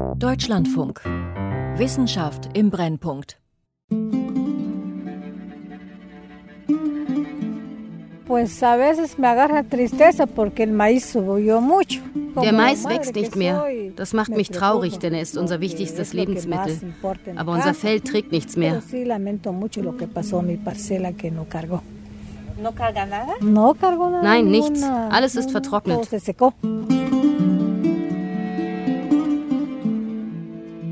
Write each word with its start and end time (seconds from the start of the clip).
Deutschlandfunk. 0.00 1.02
Wissenschaft 1.76 2.56
im 2.56 2.70
Brennpunkt. 2.70 3.38
Der 12.42 12.52
Mais 12.52 12.88
wächst 12.88 13.14
nicht 13.14 13.36
mehr. 13.36 13.64
Das 13.96 14.12
macht 14.12 14.30
mich 14.30 14.50
traurig, 14.50 14.98
denn 14.98 15.12
er 15.14 15.20
ist 15.22 15.36
unser 15.36 15.60
wichtigstes 15.60 16.12
Lebensmittel. 16.12 16.78
Aber 17.36 17.52
unser 17.52 17.74
Feld 17.74 18.06
trägt 18.06 18.32
nichts 18.32 18.56
mehr. 18.56 18.82
Nein, 24.22 24.46
nichts. 24.46 24.82
Alles 24.82 25.36
ist 25.36 25.50
vertrocknet. 25.50 26.08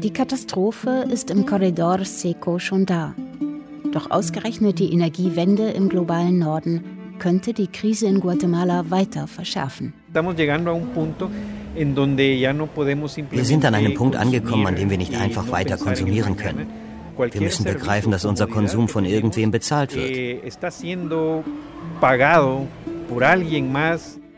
Die 0.08 0.14
Katastrophe 0.14 1.04
ist 1.12 1.30
im 1.30 1.44
Corredor 1.44 2.02
Seco 2.06 2.58
schon 2.58 2.86
da. 2.86 3.14
Doch 3.92 4.10
ausgerechnet 4.10 4.78
die 4.78 4.90
Energiewende 4.94 5.68
im 5.68 5.90
globalen 5.90 6.38
Norden 6.38 6.82
könnte 7.18 7.52
die 7.52 7.66
Krise 7.66 8.06
in 8.06 8.20
Guatemala 8.20 8.90
weiter 8.90 9.26
verschärfen. 9.26 9.92
Wir 10.10 10.24
sind 13.44 13.64
an 13.66 13.74
einem 13.74 13.92
Punkt 13.92 14.16
angekommen, 14.16 14.66
an 14.66 14.76
dem 14.76 14.88
wir 14.88 14.96
nicht 14.96 15.14
einfach 15.14 15.50
weiter 15.50 15.76
konsumieren 15.76 16.38
können. 16.38 16.68
Wir 17.18 17.42
müssen 17.42 17.64
begreifen, 17.64 18.10
dass 18.10 18.24
unser 18.24 18.46
Konsum 18.46 18.88
von 18.88 19.04
irgendwem 19.04 19.50
bezahlt 19.50 19.94
wird. 19.94 20.10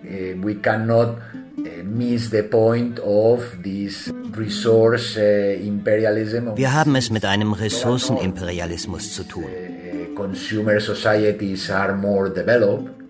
Eh, 0.02 0.34
we 0.42 0.54
cannot 0.54 1.18
eh, 1.66 1.82
miss 1.82 2.30
the 2.30 2.42
point 2.42 3.00
of 3.00 3.42
this 3.62 4.12
resource 4.36 5.16
eh, 5.16 5.54
imperialism. 5.66 6.56
Wir 6.56 6.72
haben 6.72 6.94
es 6.96 7.10
mit 7.10 7.24
einem 7.24 7.52
Ressourcenimperialismus 7.52 9.14
zu 9.14 9.24
tun. 9.24 9.44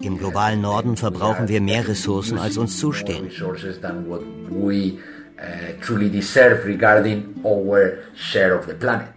Im 0.02 0.18
globalen 0.18 0.60
Norden 0.60 0.96
verbrauchen 0.96 1.48
wir 1.48 1.60
mehr 1.60 1.88
Ressourcen, 1.88 2.38
als 2.38 2.56
uns 2.56 2.78
zustehen. 2.78 3.28
truly 5.80 6.10
deserve 6.10 6.66
regarding 6.66 7.34
our 7.44 7.98
share 8.14 8.58
of 8.58 8.66
the 8.66 8.74
planet. 8.74 9.08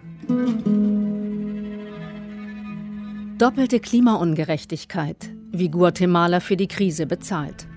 Doppelte 3.38 3.80
Klimaungerechtigkeit, 3.80 5.31
wie 5.52 5.69
Guatemala 5.69 6.39
für 6.39 6.55
die 6.55 6.67
Krise 6.67 7.05
bezahlt. 7.05 7.67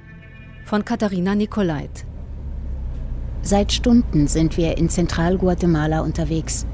Von 0.66 0.84
Katharina 0.84 1.36
Nicolait. 1.36 2.04
Seit 3.42 3.70
Stunden 3.70 4.26
sind 4.26 4.56
wir 4.56 4.76
in 4.76 4.88
Zentralguatemala 4.88 6.00
unterwegs. 6.00 6.66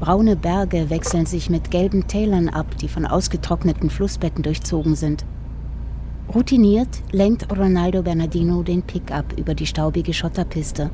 Braune 0.00 0.34
Berge 0.34 0.90
wechseln 0.90 1.26
sich 1.26 1.48
mit 1.48 1.70
gelben 1.70 2.08
Tälern 2.08 2.48
ab, 2.48 2.66
die 2.78 2.88
von 2.88 3.06
ausgetrockneten 3.06 3.88
Flussbetten 3.88 4.42
durchzogen 4.42 4.96
sind. 4.96 5.24
Routiniert 6.34 6.88
lenkt 7.12 7.56
Ronaldo 7.56 8.02
Bernardino 8.02 8.64
den 8.64 8.82
Pickup 8.82 9.38
über 9.38 9.54
die 9.54 9.66
staubige 9.66 10.12
Schotterpiste. 10.12 10.90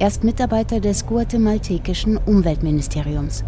Er 0.00 0.08
ist 0.08 0.24
Mitarbeiter 0.24 0.80
des 0.80 1.06
guatemaltekischen 1.06 2.16
Umweltministeriums. 2.16 3.44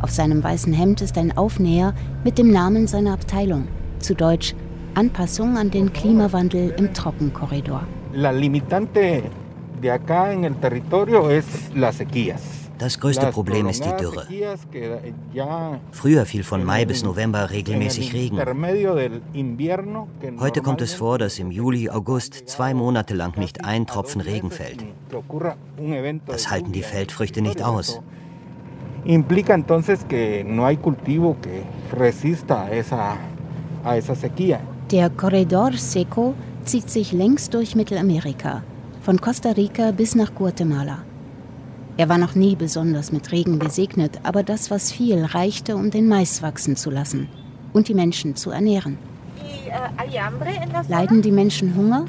Auf 0.00 0.12
seinem 0.12 0.44
weißen 0.44 0.72
Hemd 0.72 1.00
ist 1.00 1.18
ein 1.18 1.36
Aufnäher 1.36 1.92
mit 2.22 2.38
dem 2.38 2.52
Namen 2.52 2.86
seiner 2.86 3.14
Abteilung, 3.14 3.66
zu 3.98 4.14
Deutsch 4.14 4.54
Anpassung 4.94 5.56
an 5.56 5.70
den 5.70 5.92
Klimawandel 5.92 6.74
im 6.76 6.92
Trockenkorridor. 6.92 7.82
La 8.12 8.30
limitante 8.30 9.22
de 9.80 9.90
acá 9.90 10.32
en 10.32 10.44
el 10.44 10.54
territorio 10.56 11.30
es 11.30 11.46
las 11.74 11.96
sequías. 11.96 12.42
Das 12.78 12.98
größte 12.98 13.26
Problem 13.28 13.68
ist 13.68 13.84
die 13.84 13.96
Dürre. 13.96 14.26
Früher 15.92 16.26
fiel 16.26 16.42
von 16.42 16.64
Mai 16.64 16.84
bis 16.84 17.04
November 17.04 17.50
regelmäßig 17.50 18.12
Regen. 18.12 18.38
Heute 20.40 20.60
kommt 20.62 20.82
es 20.82 20.92
vor, 20.92 21.18
dass 21.18 21.38
im 21.38 21.50
Juli, 21.52 21.88
August 21.88 22.48
zwei 22.48 22.74
Monate 22.74 23.14
lang 23.14 23.38
nicht 23.38 23.64
ein 23.64 23.86
Tropfen 23.86 24.20
Regen 24.20 24.50
fällt. 24.50 24.84
Das 26.26 26.50
halten 26.50 26.72
die 26.72 26.82
Feldfrüchte 26.82 27.40
nicht 27.40 27.62
aus. 27.62 28.00
Implica 29.04 29.54
entonces 29.54 30.04
que 30.06 30.44
no 30.44 30.64
hay 30.64 30.76
cultivo 30.76 31.36
que 31.40 31.64
resista 31.96 32.66
a 32.66 33.96
esa 33.96 34.14
sequía. 34.14 34.60
Der 34.92 35.08
Corredor 35.08 35.72
Seco 35.72 36.34
zieht 36.66 36.90
sich 36.90 37.12
längs 37.12 37.48
durch 37.48 37.74
Mittelamerika, 37.74 38.62
von 39.00 39.18
Costa 39.18 39.52
Rica 39.52 39.90
bis 39.90 40.14
nach 40.14 40.34
Guatemala. 40.34 40.98
Er 41.96 42.10
war 42.10 42.18
noch 42.18 42.34
nie 42.34 42.56
besonders 42.56 43.10
mit 43.10 43.32
Regen 43.32 43.58
gesegnet, 43.58 44.20
aber 44.22 44.42
das, 44.42 44.70
was 44.70 44.92
fiel, 44.92 45.24
reichte, 45.24 45.76
um 45.76 45.90
den 45.90 46.08
Mais 46.08 46.42
wachsen 46.42 46.76
zu 46.76 46.90
lassen 46.90 47.30
und 47.72 47.88
die 47.88 47.94
Menschen 47.94 48.36
zu 48.36 48.50
ernähren. 48.50 48.98
Leiden 50.88 51.22
die 51.22 51.32
Menschen 51.32 51.74
Hunger? 51.74 52.04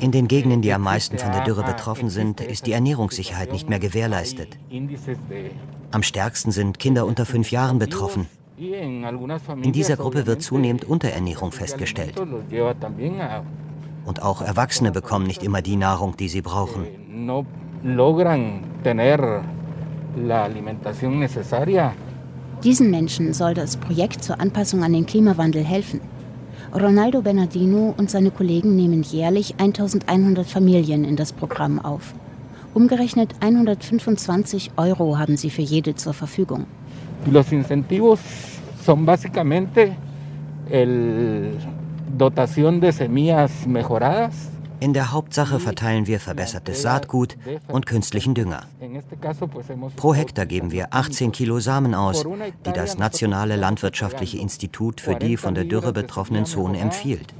In 0.00 0.12
den 0.12 0.28
Gegenden, 0.28 0.62
die 0.62 0.72
am 0.72 0.82
meisten 0.82 1.18
von 1.18 1.32
der 1.32 1.44
Dürre 1.44 1.62
betroffen 1.62 2.10
sind, 2.10 2.40
ist 2.40 2.66
die 2.66 2.72
Ernährungssicherheit 2.72 3.52
nicht 3.52 3.68
mehr 3.68 3.78
gewährleistet. 3.78 4.58
Am 5.90 6.02
stärksten 6.02 6.50
sind 6.52 6.78
Kinder 6.78 7.06
unter 7.06 7.26
fünf 7.26 7.50
Jahren 7.50 7.78
betroffen. 7.78 8.26
In 8.56 9.72
dieser 9.72 9.96
Gruppe 9.96 10.26
wird 10.26 10.42
zunehmend 10.42 10.84
Unterernährung 10.84 11.50
festgestellt. 11.52 12.14
Und 14.04 14.22
auch 14.22 14.42
Erwachsene 14.42 14.92
bekommen 14.92 15.26
nicht 15.26 15.42
immer 15.42 15.62
die 15.62 15.76
Nahrung, 15.76 16.16
die 16.16 16.28
sie 16.28 16.42
brauchen. 16.42 16.86
Diesen 22.62 22.90
Menschen 22.90 23.34
soll 23.34 23.54
das 23.54 23.76
Projekt 23.76 24.24
zur 24.24 24.40
Anpassung 24.40 24.84
an 24.84 24.92
den 24.92 25.06
Klimawandel 25.06 25.64
helfen. 25.64 26.00
Ronaldo 26.72 27.22
Bernardino 27.22 27.94
und 27.96 28.10
seine 28.10 28.30
Kollegen 28.30 28.76
nehmen 28.76 29.02
jährlich 29.02 29.54
1100 29.58 30.46
Familien 30.46 31.04
in 31.04 31.16
das 31.16 31.32
Programm 31.32 31.78
auf. 31.78 32.14
Umgerechnet 32.72 33.34
125 33.40 34.72
Euro 34.76 35.18
haben 35.18 35.36
sie 35.36 35.50
für 35.50 35.62
jede 35.62 35.94
zur 35.94 36.14
Verfügung. 36.14 36.66
Los 37.26 37.52
incentivos 37.52 38.20
son 38.84 39.06
básicamente 39.06 39.96
el 40.70 41.56
dotación 42.16 42.80
de 42.80 42.92
semillas 42.92 43.66
mejoradas. 43.66 44.50
In 44.80 44.92
der 44.92 45.12
Hauptsache 45.12 45.60
verteilen 45.60 46.06
wir 46.06 46.20
verbessertes 46.20 46.82
Saatgut 46.82 47.36
und 47.68 47.86
künstlichen 47.86 48.34
Dünger. 48.34 48.62
Pro 49.96 50.14
Hektar 50.14 50.46
geben 50.46 50.72
wir 50.72 50.88
18 50.92 51.32
Kilo 51.32 51.60
Samen 51.60 51.94
aus, 51.94 52.24
die 52.66 52.72
das 52.72 52.98
Nationale 52.98 53.56
Landwirtschaftliche 53.56 54.38
Institut 54.38 55.00
für 55.00 55.14
die 55.14 55.36
von 55.36 55.54
der 55.54 55.64
Dürre 55.64 55.92
betroffenen 55.92 56.44
Zonen 56.44 56.74
empfiehlt. 56.74 57.34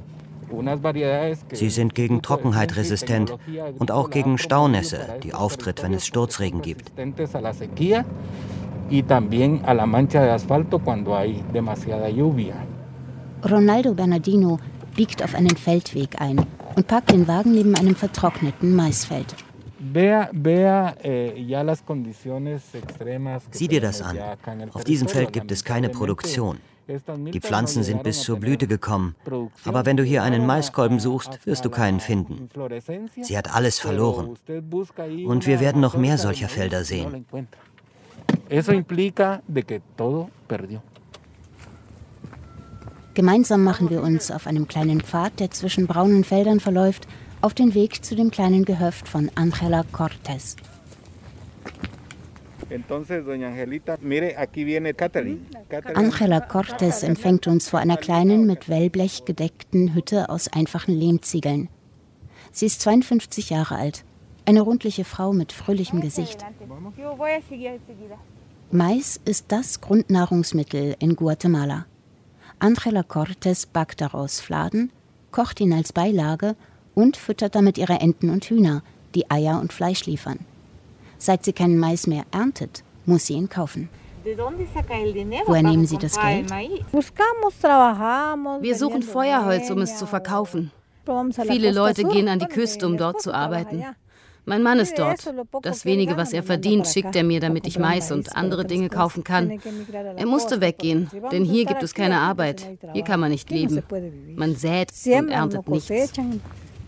Sie 1.51 1.69
sind 1.69 1.95
gegen 1.95 2.21
Trockenheit 2.21 2.75
resistent 2.75 3.35
und 3.77 3.91
auch 3.91 4.09
gegen 4.09 4.37
Staunässe, 4.37 4.99
die 5.23 5.33
auftritt, 5.33 5.83
wenn 5.83 5.93
es 5.93 6.05
Sturzregen 6.05 6.61
gibt. 6.61 6.91
Ronaldo 13.49 13.93
Bernardino 13.93 14.59
biegt 14.95 15.23
auf 15.23 15.35
einen 15.35 15.57
Feldweg 15.57 16.21
ein 16.21 16.45
und 16.75 16.87
parkt 16.87 17.11
den 17.11 17.27
Wagen 17.27 17.51
neben 17.53 17.75
einem 17.75 17.95
vertrockneten 17.95 18.75
Maisfeld. 18.75 19.35
Eh, 19.93 20.25
Sieh 23.51 23.67
dir 23.67 23.81
das 23.81 24.01
an. 24.01 24.17
Auf 24.73 24.83
diesem 24.83 25.07
Feld 25.07 25.31
gibt 25.33 25.51
es 25.51 25.63
keine 25.63 25.89
Produktion. 25.89 26.57
Die 26.87 27.39
Pflanzen 27.39 27.83
sind 27.83 28.03
bis 28.03 28.21
zur 28.21 28.39
Blüte 28.39 28.67
gekommen. 28.67 29.15
Aber 29.63 29.85
wenn 29.85 29.97
du 29.97 30.03
hier 30.03 30.21
einen 30.23 30.45
Maiskolben 30.45 30.99
suchst, 30.99 31.45
wirst 31.45 31.65
du 31.65 31.69
keinen 31.69 31.99
finden. 31.99 32.49
Sie 33.21 33.37
hat 33.37 33.53
alles 33.55 33.79
verloren. 33.79 34.35
Und 35.25 35.47
wir 35.47 35.59
werden 35.59 35.81
noch 35.81 35.97
mehr 35.97 36.17
solcher 36.17 36.47
Felder 36.47 36.83
sehen. 36.83 37.25
Eso 38.49 38.71
implica 38.71 39.41
de 39.47 39.63
que 39.63 39.81
todo 39.95 40.29
perdió. 40.47 40.81
Gemeinsam 43.15 43.63
machen 43.63 43.89
wir 43.89 44.03
uns 44.03 44.29
auf 44.29 44.45
einem 44.45 44.67
kleinen 44.67 44.99
Pfad, 44.99 45.39
der 45.39 45.49
zwischen 45.49 45.87
braunen 45.87 46.25
Feldern 46.25 46.59
verläuft, 46.59 47.07
auf 47.39 47.53
den 47.53 47.73
Weg 47.73 48.03
zu 48.03 48.13
dem 48.13 48.29
kleinen 48.29 48.65
Gehöft 48.65 49.07
von 49.07 49.31
Angela 49.35 49.85
Cortés. 49.93 50.57
Angela 55.93 56.39
Cortés 56.39 57.05
empfängt 57.05 57.47
uns 57.47 57.69
vor 57.69 57.79
einer 57.79 57.95
kleinen, 57.95 58.45
mit 58.45 58.67
Wellblech 58.67 59.23
gedeckten 59.23 59.93
Hütte 59.95 60.29
aus 60.29 60.51
einfachen 60.51 60.93
Lehmziegeln. 60.93 61.69
Sie 62.51 62.65
ist 62.65 62.81
52 62.81 63.49
Jahre 63.49 63.75
alt, 63.75 64.03
eine 64.45 64.59
rundliche 64.59 65.05
Frau 65.05 65.31
mit 65.31 65.53
fröhlichem 65.53 66.01
Gesicht. 66.01 66.45
Mais 68.71 69.21
ist 69.23 69.45
das 69.53 69.79
Grundnahrungsmittel 69.79 70.97
in 70.99 71.15
Guatemala. 71.15 71.85
Angela 72.59 73.03
Cortes 73.03 73.65
backt 73.65 74.01
daraus 74.01 74.39
Fladen, 74.39 74.91
kocht 75.31 75.59
ihn 75.59 75.73
als 75.73 75.93
Beilage 75.93 76.55
und 76.93 77.17
füttert 77.17 77.55
damit 77.55 77.77
ihre 77.77 77.99
Enten 77.99 78.29
und 78.29 78.45
Hühner, 78.45 78.83
die 79.13 79.29
Eier 79.29 79.59
und 79.59 79.73
Fleisch 79.73 80.05
liefern. 80.05 80.39
Seit 81.17 81.45
sie 81.45 81.53
keinen 81.53 81.77
Mais 81.77 82.07
mehr 82.07 82.23
erntet, 82.31 82.83
muss 83.05 83.27
sie 83.27 83.33
ihn 83.33 83.49
kaufen. 83.49 83.89
Woher 85.45 85.63
nehmen 85.63 85.85
Sie 85.85 85.97
das 85.97 86.19
Geld? 86.19 86.49
Wir 86.49 88.75
suchen 88.75 89.03
Feuerholz, 89.03 89.69
um 89.69 89.81
es 89.81 89.97
zu 89.97 90.07
verkaufen. 90.07 90.71
Viele 91.47 91.71
Leute 91.71 92.03
gehen 92.03 92.27
an 92.27 92.39
die 92.39 92.47
Küste, 92.47 92.87
um 92.87 92.97
dort 92.97 93.21
zu 93.21 93.33
arbeiten. 93.33 93.85
Mein 94.45 94.61
Mann 94.61 94.79
ist 94.79 94.97
dort. 94.97 95.27
Das 95.63 95.85
wenige, 95.85 96.17
was 96.17 96.31
er 96.31 96.43
verdient, 96.43 96.87
schickt 96.87 97.15
er 97.15 97.23
mir, 97.23 97.39
damit 97.39 97.65
ich 97.67 97.79
Mais 97.79 98.11
und 98.11 98.35
andere 98.35 98.65
Dinge 98.65 98.89
kaufen 98.89 99.23
kann. 99.23 99.59
Er 100.15 100.25
musste 100.27 100.61
weggehen, 100.61 101.09
denn 101.31 101.43
hier 101.43 101.65
gibt 101.65 101.81
es 101.81 101.93
keine 101.93 102.19
Arbeit. 102.19 102.65
Hier 102.93 103.03
kann 103.03 103.19
man 103.19 103.31
nicht 103.31 103.49
leben. 103.49 103.81
Man 104.35 104.55
sät 104.55 104.91
und 105.05 105.29
erntet 105.29 105.67
nichts. 105.67 106.13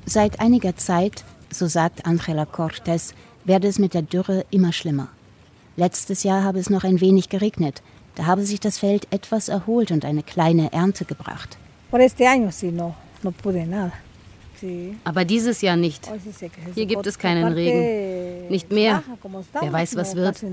Seit 0.05 0.39
einiger 0.39 0.75
Zeit, 0.77 1.23
so 1.51 1.67
sagt 1.67 2.05
Angela 2.05 2.45
Cortes, 2.45 3.13
werde 3.43 3.67
es 3.67 3.79
mit 3.79 3.93
der 3.93 4.03
Dürre 4.03 4.45
immer 4.51 4.71
schlimmer. 4.71 5.09
Letztes 5.75 6.23
Jahr 6.23 6.43
habe 6.43 6.59
es 6.59 6.69
noch 6.69 6.83
ein 6.83 7.01
wenig 7.01 7.29
geregnet. 7.29 7.81
Da 8.15 8.25
habe 8.25 8.43
sich 8.43 8.59
das 8.59 8.79
Feld 8.79 9.07
etwas 9.11 9.47
erholt 9.47 9.91
und 9.91 10.03
eine 10.05 10.23
kleine 10.23 10.73
Ernte 10.73 11.05
gebracht. 11.05 11.57
Aber 15.03 15.25
dieses 15.25 15.61
Jahr 15.61 15.75
nicht. 15.75 16.09
Hier 16.75 16.85
gibt 16.85 17.05
es 17.07 17.17
keinen 17.17 17.53
Regen. 17.53 18.47
Nicht 18.49 18.71
mehr. 18.71 19.03
Wer 19.59 19.73
weiß, 19.73 19.95
was 19.95 20.15
wird. 20.15 20.43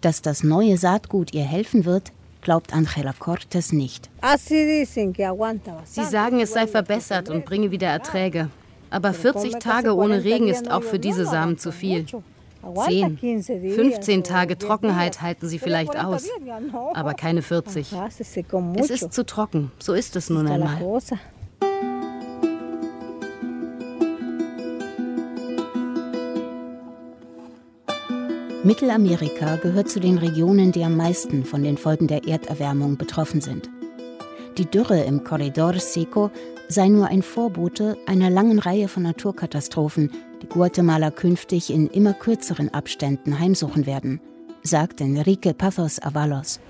Dass 0.00 0.22
das 0.22 0.42
neue 0.42 0.76
Saatgut 0.76 1.32
ihr 1.32 1.44
helfen 1.44 1.84
wird, 1.84 2.12
glaubt 2.42 2.74
Angela 2.74 3.14
Cortes 3.18 3.72
nicht. 3.72 4.10
Sie 5.84 6.04
sagen, 6.04 6.40
es 6.40 6.52
sei 6.52 6.66
verbessert 6.66 7.30
und 7.30 7.44
bringe 7.44 7.70
wieder 7.70 7.88
Erträge. 7.88 8.50
Aber 8.90 9.12
40 9.12 9.58
Tage 9.58 9.96
ohne 9.96 10.22
Regen 10.22 10.48
ist 10.48 10.70
auch 10.70 10.82
für 10.82 10.98
diese 10.98 11.26
Samen 11.26 11.58
zu 11.58 11.72
viel. 11.72 12.06
10, 12.86 13.18
15 13.42 14.24
Tage 14.24 14.58
Trockenheit 14.58 15.20
halten 15.20 15.48
sie 15.48 15.58
vielleicht 15.58 15.96
aus, 15.96 16.28
aber 16.94 17.14
keine 17.14 17.42
40. 17.42 17.92
Es 18.76 18.90
ist 18.90 19.12
zu 19.12 19.26
trocken, 19.26 19.72
so 19.78 19.94
ist 19.94 20.16
es 20.16 20.30
nun 20.30 20.46
einmal. 20.46 20.80
Mittelamerika 28.64 29.56
gehört 29.56 29.90
zu 29.90 30.00
den 30.00 30.16
Regionen, 30.16 30.72
die 30.72 30.84
am 30.84 30.96
meisten 30.96 31.44
von 31.44 31.62
den 31.62 31.76
Folgen 31.76 32.06
der 32.06 32.26
Erderwärmung 32.26 32.96
betroffen 32.96 33.42
sind. 33.42 33.68
Die 34.56 34.64
Dürre 34.64 35.02
im 35.02 35.22
Corredor 35.22 35.74
Seco 35.74 36.30
sei 36.68 36.88
nur 36.88 37.08
ein 37.08 37.22
Vorbote 37.22 37.98
einer 38.06 38.30
langen 38.30 38.58
Reihe 38.58 38.88
von 38.88 39.02
Naturkatastrophen, 39.02 40.10
die 40.44 40.48
Guatemala 40.50 41.10
künftig 41.10 41.72
in 41.72 41.86
immer 41.88 42.12
kürzeren 42.12 42.72
Abständen 42.74 43.38
heimsuchen 43.38 43.86
werden, 43.86 44.20
sagt 44.62 45.00
Enrique 45.00 45.54
Pazos 45.54 46.02
Avalos. 46.02 46.60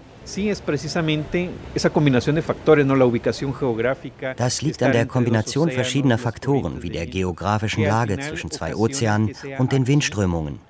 Das 4.37 4.63
liegt 4.63 4.83
an 4.83 4.93
der 4.93 5.07
Kombination 5.07 5.71
verschiedener 5.71 6.19
Faktoren 6.19 6.83
wie 6.83 6.91
der 6.91 7.07
geografischen 7.07 7.85
Lage 7.85 8.19
zwischen 8.21 8.51
zwei 8.51 8.77
Ozeanen 8.77 9.33
und 9.59 9.73
den 9.73 9.87
Windströmungen. 9.87 10.61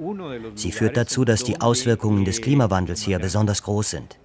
Sie 0.54 0.72
führt 0.72 0.96
dazu, 0.96 1.24
dass 1.24 1.44
die 1.44 1.60
Auswirkungen 1.60 2.24
des 2.24 2.40
Klimawandels 2.40 3.02
hier 3.02 3.18
besonders 3.18 3.62
groß 3.62 3.90
sind. 3.90 4.18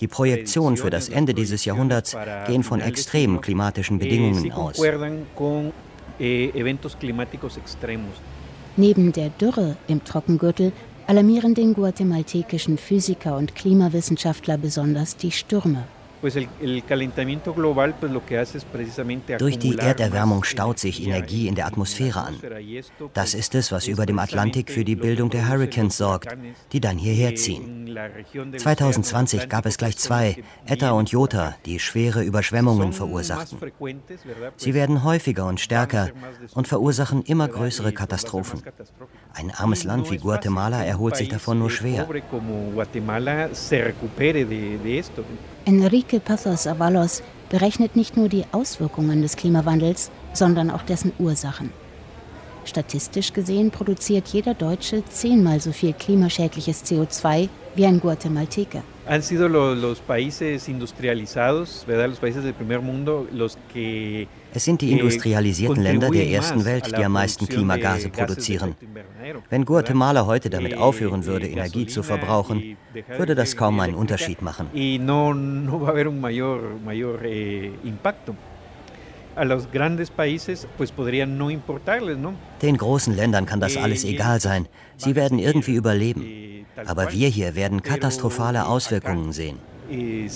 Die 0.00 0.08
Projektionen 0.08 0.76
für 0.76 0.90
das 0.90 1.08
Ende 1.08 1.34
dieses 1.34 1.64
Jahrhunderts 1.64 2.16
gehen 2.46 2.62
von 2.62 2.80
extremen 2.80 3.40
klimatischen 3.40 3.98
Bedingungen 3.98 4.52
aus. 4.52 4.80
Neben 8.76 9.12
der 9.12 9.30
Dürre 9.30 9.76
im 9.86 10.04
Trockengürtel 10.04 10.72
alarmieren 11.06 11.54
den 11.54 11.74
guatemaltekischen 11.74 12.78
Physiker 12.78 13.36
und 13.36 13.54
Klimawissenschaftler 13.54 14.58
besonders 14.58 15.16
die 15.16 15.30
Stürme. 15.30 15.84
Durch 19.38 19.58
die 19.58 19.78
Erderwärmung 19.78 20.44
staut 20.44 20.78
sich 20.78 21.04
Energie 21.04 21.48
in 21.48 21.54
der 21.54 21.66
Atmosphäre 21.66 22.22
an. 22.22 22.36
Das 23.14 23.34
ist 23.34 23.54
es, 23.54 23.72
was 23.72 23.86
über 23.86 24.06
dem 24.06 24.18
Atlantik 24.18 24.70
für 24.70 24.84
die 24.84 24.96
Bildung 24.96 25.30
der 25.30 25.48
Hurricanes 25.48 25.96
sorgt, 25.96 26.36
die 26.72 26.80
dann 26.80 26.98
hierher 26.98 27.34
ziehen. 27.34 27.96
2020 28.56 29.48
gab 29.48 29.66
es 29.66 29.78
gleich 29.78 29.96
zwei, 29.96 30.36
Eta 30.66 30.90
und 30.92 31.10
Jota, 31.10 31.54
die 31.64 31.78
schwere 31.78 32.22
Überschwemmungen 32.22 32.92
verursachten. 32.92 33.58
Sie 34.56 34.74
werden 34.74 35.04
häufiger 35.04 35.46
und 35.46 35.60
stärker 35.60 36.10
und 36.54 36.68
verursachen 36.68 37.22
immer 37.22 37.48
größere 37.48 37.92
Katastrophen. 37.92 38.62
Ein 39.32 39.50
armes 39.50 39.84
Land 39.84 40.10
wie 40.10 40.18
Guatemala 40.18 40.84
erholt 40.84 41.16
sich 41.16 41.28
davon 41.28 41.58
nur 41.58 41.70
schwer. 41.70 42.06
Enrique 45.68 46.20
Pazos 46.20 46.68
Avalos 46.68 47.24
berechnet 47.48 47.96
nicht 47.96 48.16
nur 48.16 48.28
die 48.28 48.44
Auswirkungen 48.52 49.20
des 49.22 49.34
Klimawandels, 49.34 50.12
sondern 50.32 50.70
auch 50.70 50.82
dessen 50.82 51.10
Ursachen. 51.18 51.72
Statistisch 52.66 53.32
gesehen 53.32 53.70
produziert 53.70 54.28
jeder 54.28 54.54
Deutsche 54.54 55.04
zehnmal 55.04 55.60
so 55.60 55.72
viel 55.72 55.92
klimaschädliches 55.92 56.84
CO2 56.84 57.48
wie 57.76 57.86
ein 57.86 58.00
Guatemalteker. 58.00 58.82
Han 59.08 59.22
sido 59.22 59.48
los 59.48 60.00
países 60.00 60.68
industrializados, 60.68 61.86
los 61.86 62.18
países 62.18 62.42
del 62.42 62.54
primer 62.54 62.80
mundo, 62.80 63.28
los 63.32 63.56
que 63.72 64.26
es 64.52 64.64
sind 64.64 64.80
die 64.80 64.90
industrialisierten 64.90 65.82
Länder 65.82 66.10
der 66.10 66.28
ersten 66.28 66.64
Welt, 66.64 66.86
die 66.86 67.04
am 67.04 67.12
meisten 67.12 67.46
Klimagase 67.46 68.08
produzieren. 68.08 68.74
Wenn 69.50 69.64
Guatemala 69.66 70.24
heute 70.24 70.48
damit 70.48 70.76
aufhören 70.78 71.26
würde, 71.26 71.46
Energie 71.46 71.86
zu 71.86 72.02
verbrauchen, 72.02 72.76
würde 73.18 73.34
das 73.34 73.54
kaum 73.56 73.78
einen 73.80 73.94
Unterschied 73.94 74.40
machen. 74.40 74.68
Eh, 79.36 79.46
Den 82.62 82.76
großen 82.76 83.16
Ländern 83.16 83.46
kann 83.46 83.60
das 83.60 83.76
alles 83.76 84.04
egal 84.04 84.40
sein. 84.40 84.66
Sie 84.96 85.14
werden 85.14 85.38
irgendwie 85.38 85.74
überleben. 85.74 86.24
Aber 86.86 87.12
wir 87.12 87.28
hier 87.28 87.54
werden 87.54 87.82
katastrophale 87.82 88.66
Auswirkungen 88.66 89.32
sehen. 89.32 89.58
Eh, 89.90 90.28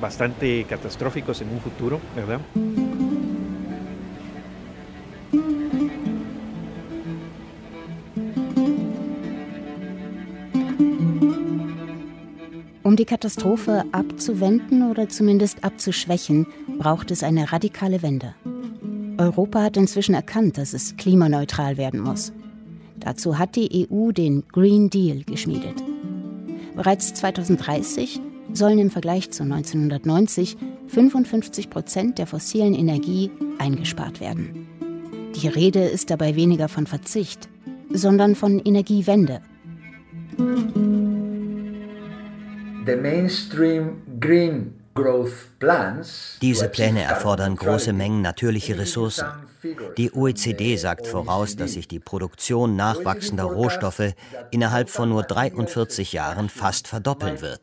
bastante 0.00 0.64
catastróficos 0.64 1.40
en 1.40 1.50
un 1.50 1.60
futuro, 1.60 2.00
¿verdad? 2.14 2.40
Um 12.88 12.96
die 12.96 13.04
Katastrophe 13.04 13.84
abzuwenden 13.92 14.90
oder 14.90 15.10
zumindest 15.10 15.62
abzuschwächen, 15.62 16.46
braucht 16.78 17.10
es 17.10 17.22
eine 17.22 17.52
radikale 17.52 18.00
Wende. 18.00 18.34
Europa 19.18 19.62
hat 19.62 19.76
inzwischen 19.76 20.14
erkannt, 20.14 20.56
dass 20.56 20.72
es 20.72 20.96
klimaneutral 20.96 21.76
werden 21.76 22.00
muss. 22.00 22.32
Dazu 22.96 23.38
hat 23.38 23.56
die 23.56 23.86
EU 23.92 24.10
den 24.12 24.42
Green 24.50 24.88
Deal 24.88 25.22
geschmiedet. 25.24 25.74
Bereits 26.76 27.12
2030 27.12 28.22
sollen 28.54 28.78
im 28.78 28.90
Vergleich 28.90 29.32
zu 29.32 29.42
1990 29.42 30.56
55 30.86 31.68
Prozent 31.68 32.16
der 32.16 32.26
fossilen 32.26 32.72
Energie 32.72 33.30
eingespart 33.58 34.18
werden. 34.22 34.66
Die 35.36 35.48
Rede 35.48 35.84
ist 35.84 36.08
dabei 36.08 36.36
weniger 36.36 36.68
von 36.68 36.86
Verzicht, 36.86 37.50
sondern 37.92 38.34
von 38.34 38.58
Energiewende. 38.60 39.42
The 42.88 42.96
mainstream 42.96 44.18
green 44.18 44.78
diese 46.40 46.68
Pläne 46.68 47.02
erfordern 47.02 47.54
große 47.54 47.92
Mengen 47.92 48.22
natürliche 48.22 48.78
Ressourcen. 48.78 49.26
Die 49.96 50.10
OECD 50.12 50.76
sagt 50.76 51.06
voraus, 51.06 51.54
dass 51.54 51.74
sich 51.74 51.86
die 51.86 52.00
Produktion 52.00 52.76
nachwachsender 52.76 53.44
Rohstoffe 53.44 54.14
innerhalb 54.50 54.88
von 54.88 55.10
nur 55.10 55.22
43 55.22 56.12
Jahren 56.14 56.48
fast 56.48 56.88
verdoppeln 56.88 57.40
wird. 57.42 57.60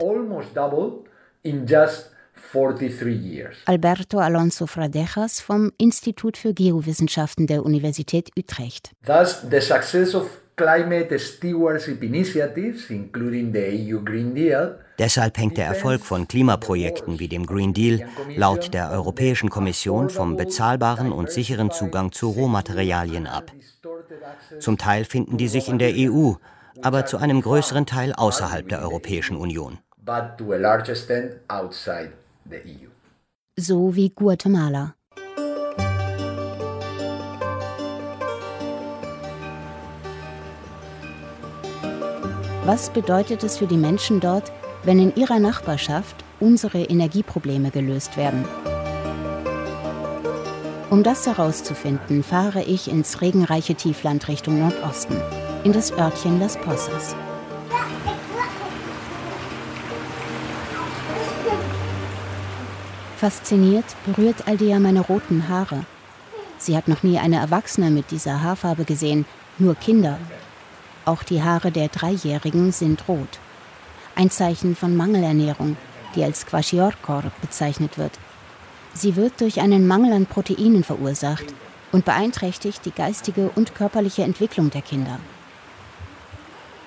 Alberto 3.65 4.19
Alonso 4.19 4.67
Fradejas 4.67 5.41
vom 5.41 5.71
Institut 5.77 6.37
für 6.37 6.53
Geowissenschaften 6.53 7.47
der 7.47 7.65
Universität 7.65 8.29
Utrecht. 8.37 8.91
Thus, 9.05 9.41
the 9.49 9.59
success 9.59 10.13
of 10.15 10.29
climate 10.55 11.19
stewardship 11.19 12.03
initiatives, 12.03 12.89
including 12.89 13.51
the 13.53 13.93
EU 13.93 13.99
Green 14.03 14.33
Deal, 14.33 14.79
Deshalb 14.97 15.37
hängt 15.37 15.57
der 15.57 15.65
Erfolg 15.65 16.01
von 16.01 16.27
Klimaprojekten 16.27 17.19
wie 17.19 17.27
dem 17.27 17.45
Green 17.45 17.73
Deal 17.73 18.07
laut 18.35 18.73
der 18.73 18.91
Europäischen 18.91 19.49
Kommission 19.49 20.09
vom 20.09 20.37
bezahlbaren 20.37 21.11
und 21.11 21.29
sicheren 21.29 21.71
Zugang 21.71 22.13
zu 22.13 22.29
Rohmaterialien 22.29 23.27
ab. 23.27 23.51
Zum 24.59 24.77
Teil 24.77 25.03
finden 25.03 25.37
die 25.37 25.49
sich 25.49 25.67
in 25.67 25.79
der 25.79 25.91
EU, 25.95 26.33
aber 26.81 27.05
zu 27.05 27.17
einem 27.17 27.41
größeren 27.41 27.85
Teil 27.85 28.13
außerhalb 28.13 28.69
der 28.69 28.81
Europäischen 28.81 29.35
Union. 29.35 29.79
EU. 32.65 32.87
So 33.57 33.95
wie 33.95 34.09
Guatemala. 34.09 34.95
Was 42.65 42.89
bedeutet 42.89 43.43
es 43.43 43.59
für 43.59 43.67
die 43.67 43.77
Menschen 43.77 44.19
dort, 44.19 44.51
wenn 44.83 44.97
in 44.97 45.15
ihrer 45.15 45.37
Nachbarschaft 45.37 46.15
unsere 46.39 46.81
Energieprobleme 46.81 47.69
gelöst 47.69 48.17
werden? 48.17 48.43
Um 50.89 51.03
das 51.03 51.27
herauszufinden, 51.27 52.23
fahre 52.23 52.63
ich 52.63 52.89
ins 52.89 53.21
regenreiche 53.21 53.75
Tiefland 53.75 54.27
Richtung 54.27 54.57
Nordosten, 54.57 55.15
in 55.63 55.73
das 55.73 55.91
Örtchen 55.91 56.39
Las 56.39 56.57
Posas. 56.57 57.15
Fasziniert 63.17 63.85
berührt 64.07 64.47
Aldea 64.47 64.79
meine 64.79 65.01
roten 65.01 65.49
Haare. 65.49 65.85
Sie 66.57 66.75
hat 66.75 66.87
noch 66.87 67.03
nie 67.03 67.19
eine 67.19 67.35
Erwachsene 67.35 67.91
mit 67.91 68.09
dieser 68.09 68.41
Haarfarbe 68.41 68.85
gesehen, 68.85 69.25
nur 69.59 69.75
Kinder 69.75 70.17
auch 71.05 71.23
die 71.23 71.43
Haare 71.43 71.71
der 71.71 71.87
Dreijährigen 71.87 72.71
sind 72.71 73.07
rot. 73.07 73.39
Ein 74.15 74.29
Zeichen 74.29 74.75
von 74.75 74.95
Mangelernährung, 74.95 75.77
die 76.15 76.23
als 76.23 76.45
Kwashiorkor 76.45 77.23
bezeichnet 77.41 77.97
wird. 77.97 78.13
Sie 78.93 79.15
wird 79.15 79.41
durch 79.41 79.61
einen 79.61 79.87
Mangel 79.87 80.13
an 80.13 80.25
Proteinen 80.25 80.83
verursacht 80.83 81.45
und 81.91 82.05
beeinträchtigt 82.05 82.85
die 82.85 82.91
geistige 82.91 83.49
und 83.55 83.75
körperliche 83.75 84.23
Entwicklung 84.23 84.69
der 84.69 84.81
Kinder. 84.81 85.19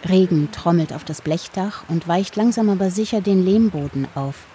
Regen 0.08 0.50
trommelt 0.52 0.92
auf 0.92 1.04
das 1.04 1.20
Blechdach 1.20 1.84
und 1.88 2.08
weicht 2.08 2.36
langsam 2.36 2.70
aber 2.70 2.90
sicher 2.90 3.20
den 3.20 3.44
Lehmboden 3.44 4.06
auf. 4.14 4.46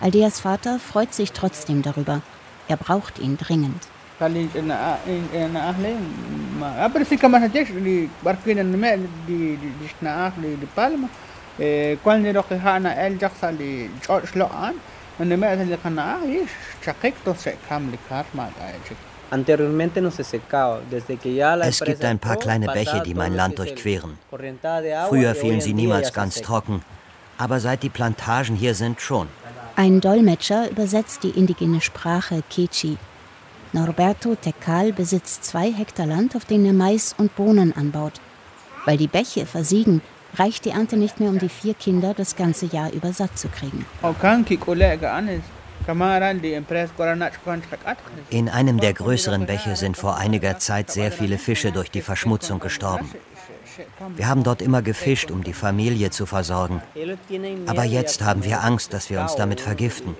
Aldeas 0.00 0.40
Vater 0.40 0.78
freut 0.78 1.14
sich 1.14 1.32
trotzdem 1.32 1.82
darüber. 1.82 2.20
Er 2.68 2.76
braucht 2.76 3.18
ihn 3.18 3.38
dringend. 3.38 3.82
Kali 4.24 4.48
na 4.70 4.76
na 5.54 5.60
ahli 5.70 5.92
ma 6.60 6.68
aber 6.86 7.04
si 7.04 7.16
kama 7.20 7.36
hajek 7.44 7.68
di 7.86 8.08
barkin 8.24 8.64
na 8.72 8.78
me 8.82 8.90
di 9.28 9.38
di 9.60 9.68
na 10.00 10.10
ahli 10.26 10.50
di 10.62 10.66
palma 10.76 11.08
e 11.60 11.98
qual 12.02 12.18
ne 12.24 12.30
roque 12.36 12.56
hana 12.66 12.90
el 13.06 13.14
jaksa 13.22 13.48
li 13.60 13.72
shlo 14.30 14.46
an 14.66 14.74
na 15.30 15.36
me 15.40 15.46
el 15.52 15.76
kana 15.84 16.04
is 16.40 16.52
chakik 16.84 17.14
to 17.24 17.32
se 17.42 17.52
kam 17.68 17.82
li 17.92 17.98
kar 18.08 18.24
ma 18.38 18.46
Es 19.34 21.80
gibt 21.88 22.04
ein 22.04 22.18
paar 22.20 22.36
kleine 22.36 22.66
Bäche, 22.66 23.02
die 23.06 23.14
mein 23.14 23.34
Land 23.34 23.58
durchqueren. 23.58 24.12
Früher 25.08 25.34
fielen 25.34 25.60
sie 25.60 25.74
niemals 25.74 26.12
ganz 26.12 26.40
trocken, 26.42 26.82
aber 27.36 27.58
seit 27.58 27.82
die 27.82 27.88
Plantagen 27.88 28.54
hier 28.54 28.74
sind 28.74 29.00
schon. 29.00 29.26
Ein 29.74 30.00
Dolmetscher 30.00 30.70
übersetzt 30.70 31.24
die 31.24 31.32
indigene 31.40 31.80
Sprache 31.80 32.44
Quechua 32.48 32.96
Norberto 33.74 34.36
Tecal 34.36 34.92
besitzt 34.92 35.44
zwei 35.44 35.72
Hektar 35.72 36.06
Land, 36.06 36.36
auf 36.36 36.44
denen 36.44 36.64
er 36.64 36.72
Mais 36.72 37.12
und 37.18 37.34
Bohnen 37.34 37.76
anbaut. 37.76 38.20
Weil 38.84 38.96
die 38.96 39.08
Bäche 39.08 39.46
versiegen, 39.46 40.00
reicht 40.36 40.64
die 40.64 40.70
Ernte 40.70 40.96
nicht 40.96 41.18
mehr, 41.18 41.28
um 41.28 41.40
die 41.40 41.48
vier 41.48 41.74
Kinder 41.74 42.14
das 42.14 42.36
ganze 42.36 42.66
Jahr 42.66 42.92
über 42.92 43.12
satt 43.12 43.36
zu 43.36 43.48
kriegen. 43.48 43.84
In 48.30 48.48
einem 48.48 48.78
der 48.78 48.92
größeren 48.94 49.46
Bäche 49.46 49.74
sind 49.74 49.96
vor 49.96 50.18
einiger 50.18 50.58
Zeit 50.60 50.92
sehr 50.92 51.10
viele 51.10 51.38
Fische 51.38 51.72
durch 51.72 51.90
die 51.90 52.00
Verschmutzung 52.00 52.60
gestorben. 52.60 53.10
Wir 54.14 54.28
haben 54.28 54.44
dort 54.44 54.62
immer 54.62 54.82
gefischt, 54.82 55.32
um 55.32 55.42
die 55.42 55.52
Familie 55.52 56.10
zu 56.10 56.26
versorgen. 56.26 56.80
Aber 57.66 57.82
jetzt 57.82 58.22
haben 58.22 58.44
wir 58.44 58.62
Angst, 58.62 58.94
dass 58.94 59.10
wir 59.10 59.20
uns 59.20 59.34
damit 59.34 59.60
vergiften. 59.60 60.14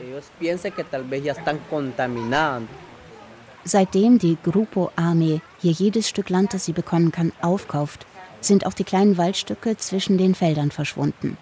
Seitdem 3.67 4.19
die 4.19 4.37
Grupo 4.43 4.91
Arme 4.95 5.41
hier 5.59 5.73
jedes 5.73 6.09
Stück 6.09 6.29
Land, 6.29 6.53
das 6.53 6.67
sie 6.67 6.75
bekommen 6.75 7.13
kann, 7.13 7.33
aufkauft, 7.41 8.07
sind 8.43 8.67
auch 8.67 8.75
die 8.75 8.85
kleinen 8.85 9.17
Waldstücke 9.17 9.79
zwischen 9.79 10.19
den 10.19 10.35
Feldern 10.35 10.71
verschwunden. 10.71 11.39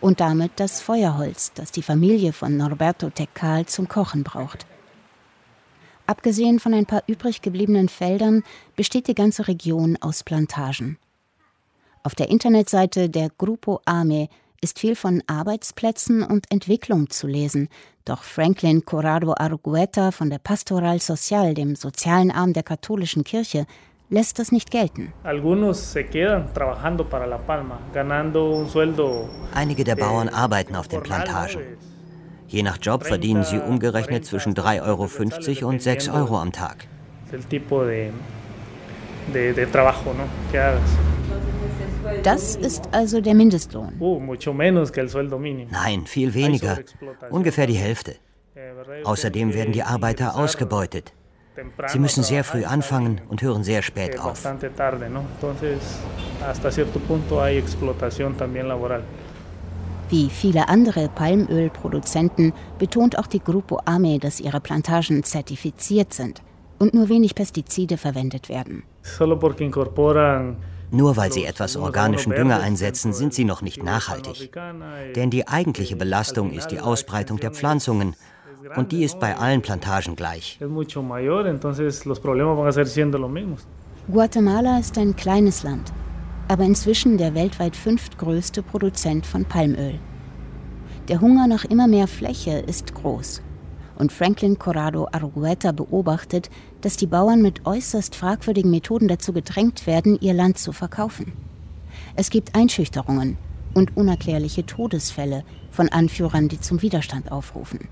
Und 0.00 0.20
damit 0.20 0.52
das 0.56 0.80
Feuerholz, 0.80 1.52
das 1.54 1.72
die 1.72 1.82
Familie 1.82 2.32
von 2.32 2.56
Norberto 2.56 3.10
Tecal 3.10 3.66
zum 3.66 3.88
Kochen 3.88 4.22
braucht. 4.22 4.64
Abgesehen 6.06 6.60
von 6.60 6.72
ein 6.72 6.86
paar 6.86 7.02
übrig 7.08 7.42
gebliebenen 7.42 7.88
Feldern 7.88 8.44
besteht 8.76 9.08
die 9.08 9.14
ganze 9.14 9.48
Region 9.48 9.96
aus 10.00 10.22
Plantagen. 10.22 10.98
Auf 12.04 12.14
der 12.14 12.28
Internetseite 12.28 13.10
der 13.10 13.30
Grupo 13.36 13.80
Arme 13.84 14.28
ist 14.60 14.78
viel 14.78 14.96
von 14.96 15.22
Arbeitsplätzen 15.26 16.22
und 16.22 16.50
Entwicklung 16.50 17.10
zu 17.10 17.26
lesen, 17.26 17.68
doch 18.04 18.22
Franklin 18.22 18.84
Corrado 18.84 19.34
Argueta 19.36 20.10
von 20.10 20.30
der 20.30 20.38
Pastoral 20.38 21.00
Social, 21.00 21.54
dem 21.54 21.76
sozialen 21.76 22.30
Arm 22.30 22.52
der 22.52 22.62
katholischen 22.62 23.24
Kirche, 23.24 23.66
lässt 24.08 24.38
das 24.38 24.52
nicht 24.52 24.70
gelten. 24.70 25.12
Einige 29.54 29.84
der 29.84 29.96
Bauern 29.96 30.28
arbeiten 30.28 30.76
auf 30.76 30.88
den 30.88 31.02
Plantagen. 31.02 31.60
Je 32.48 32.62
nach 32.62 32.78
Job 32.80 33.04
verdienen 33.04 33.42
sie 33.42 33.58
umgerechnet 33.58 34.24
zwischen 34.24 34.54
3,50 34.54 34.82
Euro 35.62 35.68
und 35.68 35.82
6 35.82 36.08
Euro 36.10 36.38
am 36.38 36.52
Tag. 36.52 36.86
Das 42.22 42.56
ist 42.56 42.88
also 42.92 43.20
der 43.20 43.34
Mindestlohn. 43.34 43.92
Oh, 43.98 44.20
Nein, 45.70 46.06
viel 46.06 46.34
weniger. 46.34 46.78
Ungefähr 47.30 47.66
die 47.66 47.74
Hälfte. 47.74 48.16
Eh, 48.54 49.04
Außerdem 49.04 49.54
werden 49.54 49.72
die 49.72 49.82
Arbeiter 49.82 50.36
ausgebeutet. 50.36 51.12
Sie 51.86 51.98
müssen 51.98 52.22
sehr 52.22 52.44
früh 52.44 52.64
anfangen 52.64 53.20
und 53.28 53.42
hören 53.42 53.64
sehr 53.64 53.82
spät 53.82 54.14
eh, 54.14 54.18
auf. 54.18 54.44
Wie 60.08 60.30
viele 60.30 60.68
andere 60.68 61.08
Palmölproduzenten 61.08 62.52
betont 62.78 63.18
auch 63.18 63.26
die 63.26 63.40
Grupo 63.40 63.80
Ame, 63.84 64.18
dass 64.18 64.40
ihre 64.40 64.60
Plantagen 64.60 65.24
zertifiziert 65.24 66.14
sind 66.14 66.42
und 66.78 66.94
nur 66.94 67.08
wenig 67.08 67.34
Pestizide 67.34 67.96
verwendet 67.96 68.48
werden. 68.48 68.84
Nur 70.90 71.16
weil 71.16 71.32
sie 71.32 71.44
etwas 71.44 71.76
organischen 71.76 72.32
Dünger 72.32 72.60
einsetzen, 72.60 73.12
sind 73.12 73.34
sie 73.34 73.44
noch 73.44 73.62
nicht 73.62 73.82
nachhaltig. 73.82 74.52
Denn 75.14 75.30
die 75.30 75.48
eigentliche 75.48 75.96
Belastung 75.96 76.52
ist 76.52 76.68
die 76.68 76.80
Ausbreitung 76.80 77.38
der 77.38 77.50
Pflanzungen. 77.50 78.14
Und 78.74 78.92
die 78.92 79.04
ist 79.04 79.20
bei 79.20 79.36
allen 79.36 79.62
Plantagen 79.62 80.16
gleich. 80.16 80.58
Guatemala 84.08 84.78
ist 84.78 84.98
ein 84.98 85.16
kleines 85.16 85.62
Land, 85.62 85.92
aber 86.48 86.64
inzwischen 86.64 87.18
der 87.18 87.34
weltweit 87.34 87.76
fünftgrößte 87.76 88.62
Produzent 88.62 89.26
von 89.26 89.44
Palmöl. 89.44 89.98
Der 91.08 91.20
Hunger 91.20 91.46
nach 91.46 91.64
immer 91.64 91.86
mehr 91.86 92.08
Fläche 92.08 92.58
ist 92.58 92.94
groß 92.94 93.42
und 93.96 94.12
Franklin 94.12 94.58
Corrado 94.58 95.08
Argueta 95.10 95.72
beobachtet, 95.72 96.50
dass 96.80 96.96
die 96.96 97.06
Bauern 97.06 97.42
mit 97.42 97.66
äußerst 97.66 98.14
fragwürdigen 98.14 98.70
Methoden 98.70 99.08
dazu 99.08 99.32
gedrängt 99.32 99.86
werden, 99.86 100.18
ihr 100.20 100.34
Land 100.34 100.58
zu 100.58 100.72
verkaufen. 100.72 101.32
Es 102.14 102.30
gibt 102.30 102.54
Einschüchterungen 102.54 103.36
und 103.74 103.96
unerklärliche 103.96 104.64
Todesfälle 104.64 105.44
von 105.70 105.88
Anführern, 105.88 106.48
die 106.48 106.60
zum 106.60 106.82
Widerstand 106.82 107.30
aufrufen. 107.32 107.88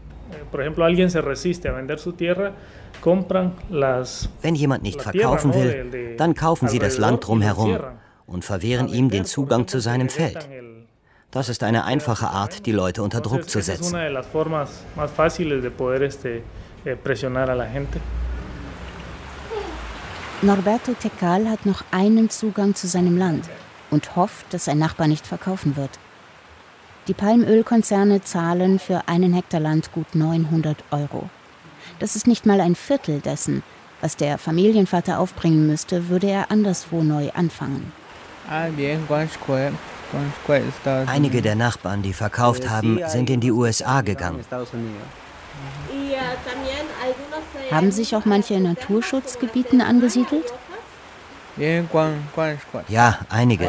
Wenn 4.42 4.54
jemand 4.54 4.82
nicht 4.82 5.02
verkaufen 5.02 5.54
will, 5.54 6.16
dann 6.16 6.34
kaufen 6.34 6.68
sie 6.68 6.78
das 6.78 6.98
Land 6.98 7.26
drumherum 7.26 7.78
und 8.26 8.44
verwehren 8.44 8.88
ihm 8.88 9.10
den 9.10 9.24
Zugang 9.24 9.68
zu 9.68 9.80
seinem 9.80 10.08
Feld. 10.08 10.48
Das 11.34 11.48
ist 11.48 11.64
eine 11.64 11.84
einfache 11.84 12.28
Art, 12.28 12.64
die 12.64 12.70
Leute 12.70 13.02
unter 13.02 13.20
Druck 13.20 13.50
zu 13.50 13.60
setzen. 13.60 13.92
Eh, 13.96 14.08
Norberto 20.42 20.92
Tecal 20.92 21.50
hat 21.50 21.66
noch 21.66 21.82
einen 21.90 22.30
Zugang 22.30 22.76
zu 22.76 22.86
seinem 22.86 23.18
Land 23.18 23.48
und 23.90 24.14
hofft, 24.14 24.54
dass 24.54 24.66
sein 24.66 24.78
Nachbar 24.78 25.08
nicht 25.08 25.26
verkaufen 25.26 25.76
wird. 25.76 25.90
Die 27.08 27.14
Palmölkonzerne 27.14 28.22
zahlen 28.22 28.78
für 28.78 29.08
einen 29.08 29.32
Hektar 29.32 29.60
Land 29.60 29.90
gut 29.90 30.14
900 30.14 30.76
Euro. 30.92 31.28
Das 31.98 32.14
ist 32.14 32.28
nicht 32.28 32.46
mal 32.46 32.60
ein 32.60 32.76
Viertel 32.76 33.18
dessen, 33.20 33.64
was 34.00 34.16
der 34.16 34.38
Familienvater 34.38 35.18
aufbringen 35.18 35.66
müsste, 35.66 36.08
würde 36.08 36.28
er 36.28 36.52
anderswo 36.52 37.02
neu 37.02 37.30
anfangen. 37.32 37.92
Ah, 38.48 38.68
Einige 41.06 41.42
der 41.42 41.54
Nachbarn, 41.54 42.02
die 42.02 42.12
verkauft 42.12 42.68
haben, 42.68 43.00
sind 43.08 43.30
in 43.30 43.40
die 43.40 43.52
USA 43.52 44.00
gegangen. 44.00 44.44
Haben 47.70 47.92
sich 47.92 48.14
auch 48.16 48.24
manche 48.24 48.54
in 48.54 48.64
Naturschutzgebieten 48.64 49.80
angesiedelt? 49.80 50.52
Ja, 52.88 53.18
einige. 53.28 53.68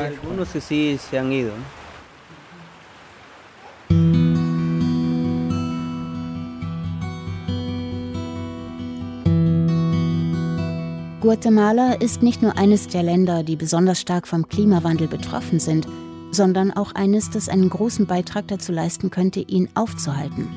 Guatemala 11.21 11.93
ist 11.93 12.21
nicht 12.21 12.43
nur 12.43 12.55
eines 12.55 12.87
der 12.87 13.01
Länder, 13.01 13.41
die 13.41 13.55
besonders 13.55 13.99
stark 13.99 14.27
vom 14.27 14.47
Klimawandel 14.47 15.07
betroffen 15.07 15.59
sind, 15.59 15.87
sondern 16.35 16.71
auch 16.71 16.93
eines, 16.93 17.29
das 17.29 17.49
einen 17.49 17.69
großen 17.69 18.05
Beitrag 18.05 18.47
dazu 18.47 18.71
leisten 18.71 19.09
könnte, 19.09 19.39
ihn 19.39 19.69
aufzuhalten. 19.73 20.47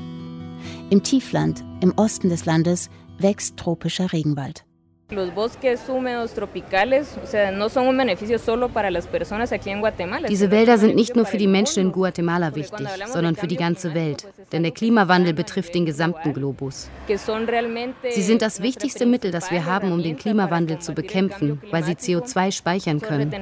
Im 0.91 1.03
Tiefland, 1.03 1.65
im 1.81 1.93
Osten 1.97 2.29
des 2.29 2.45
Landes, 2.45 2.91
wächst 3.19 3.57
tropischer 3.57 4.13
Regenwald. 4.13 4.65
Los 5.11 5.35
bosques 5.35 5.89
húmedos 5.89 6.33
tropicales, 6.33 7.17
o 7.25 7.27
sea, 7.27 7.51
no 7.51 7.71
son 7.71 7.89
un 7.89 7.97
beneficio 7.97 8.39
solo 8.39 8.69
para 8.69 8.91
las 8.91 9.07
personas 9.07 9.53
aquí 9.53 9.71
en 9.71 9.81
Guatemala. 9.81 10.29
Diese 10.29 10.51
Wälder 10.51 10.77
sind 10.77 10.97
nicht 10.97 11.17
nur 11.17 11.25
für 11.25 11.39
die 11.39 11.47
Menschen 11.47 11.81
in 11.81 11.93
Guatemala 11.93 12.55
wichtig, 12.55 12.87
sondern 13.07 13.35
für 13.35 13.47
die 13.47 13.57
ganze 13.57 13.95
Welt. 13.95 14.27
Denn 14.53 14.65
der 14.65 14.73
Klimawandel 14.73 15.33
betrifft 15.33 15.75
den 15.75 15.87
gesamten 15.87 16.35
Globus. 16.35 16.91
Sie 17.07 18.23
sind 18.23 18.43
das 18.43 18.61
wichtigste 18.61 19.07
Mittel, 19.07 19.31
das 19.31 19.51
wir 19.51 19.65
haben, 19.65 19.93
um 19.93 20.03
den 20.03 20.19
Klimawandel 20.19 20.79
zu 20.79 20.93
bekämpfen, 20.93 21.59
weil 21.71 21.85
sie 21.85 21.93
CO2 21.95 22.53
speichern 22.53 23.01
können. 23.01 23.35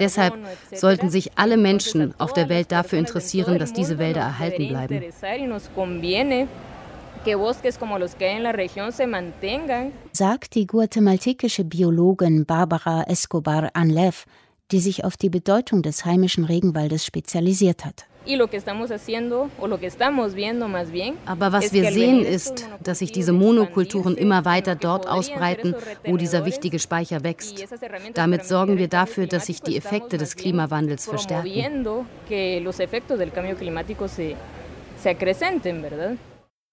Deshalb 0.00 0.32
sollten 0.72 1.10
sich 1.10 1.32
alle 1.36 1.58
Menschen 1.58 2.14
auf 2.16 2.32
der 2.32 2.48
Welt 2.48 2.72
dafür 2.72 2.98
interessieren, 2.98 3.58
dass 3.58 3.74
diese 3.74 3.98
Wälder 3.98 4.22
erhalten 4.22 4.68
bleiben 4.68 5.02
Sagt 10.12 10.54
die 10.54 10.66
guatemaltekische 10.66 11.64
Biologin 11.64 12.44
Barbara 12.44 13.04
Escobar 13.04 13.70
Anlev, 13.74 14.24
die 14.70 14.80
sich 14.80 15.04
auf 15.04 15.16
die 15.16 15.30
Bedeutung 15.30 15.82
des 15.82 16.04
heimischen 16.04 16.44
Regenwaldes 16.44 17.04
spezialisiert 17.04 17.84
hat. 17.84 18.06
Aber 21.26 21.52
was 21.52 21.72
wir 21.72 21.90
sehen 21.90 22.24
ist, 22.24 22.68
dass 22.82 22.98
sich 22.98 23.10
diese 23.12 23.32
Monokulturen 23.32 24.16
immer 24.16 24.44
weiter 24.44 24.74
dort 24.74 25.08
ausbreiten, 25.08 25.74
wo 26.04 26.18
dieser 26.18 26.44
wichtige 26.44 26.78
Speicher 26.78 27.24
wächst. 27.24 27.64
Damit 28.14 28.44
sorgen 28.44 28.76
wir 28.76 28.88
dafür, 28.88 29.26
dass 29.26 29.46
sich 29.46 29.62
die 29.62 29.76
Effekte 29.76 30.18
des 30.18 30.36
Klimawandels 30.36 31.06
verstärken. 31.06 31.86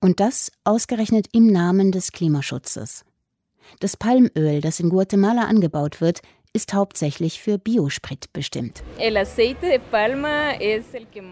Und 0.02 0.20
das 0.20 0.52
ausgerechnet 0.64 1.28
im 1.32 1.48
Namen 1.48 1.92
des 1.92 2.12
Klimaschutzes. 2.12 3.06
Das 3.80 3.98
Palmöl, 3.98 4.62
das 4.62 4.80
in 4.80 4.90
Guatemala 4.90 5.46
angebaut 5.46 6.02
wird, 6.02 6.22
ist 6.56 6.74
hauptsächlich 6.74 7.42
für 7.42 7.58
Biosprit 7.58 8.32
bestimmt. 8.32 8.82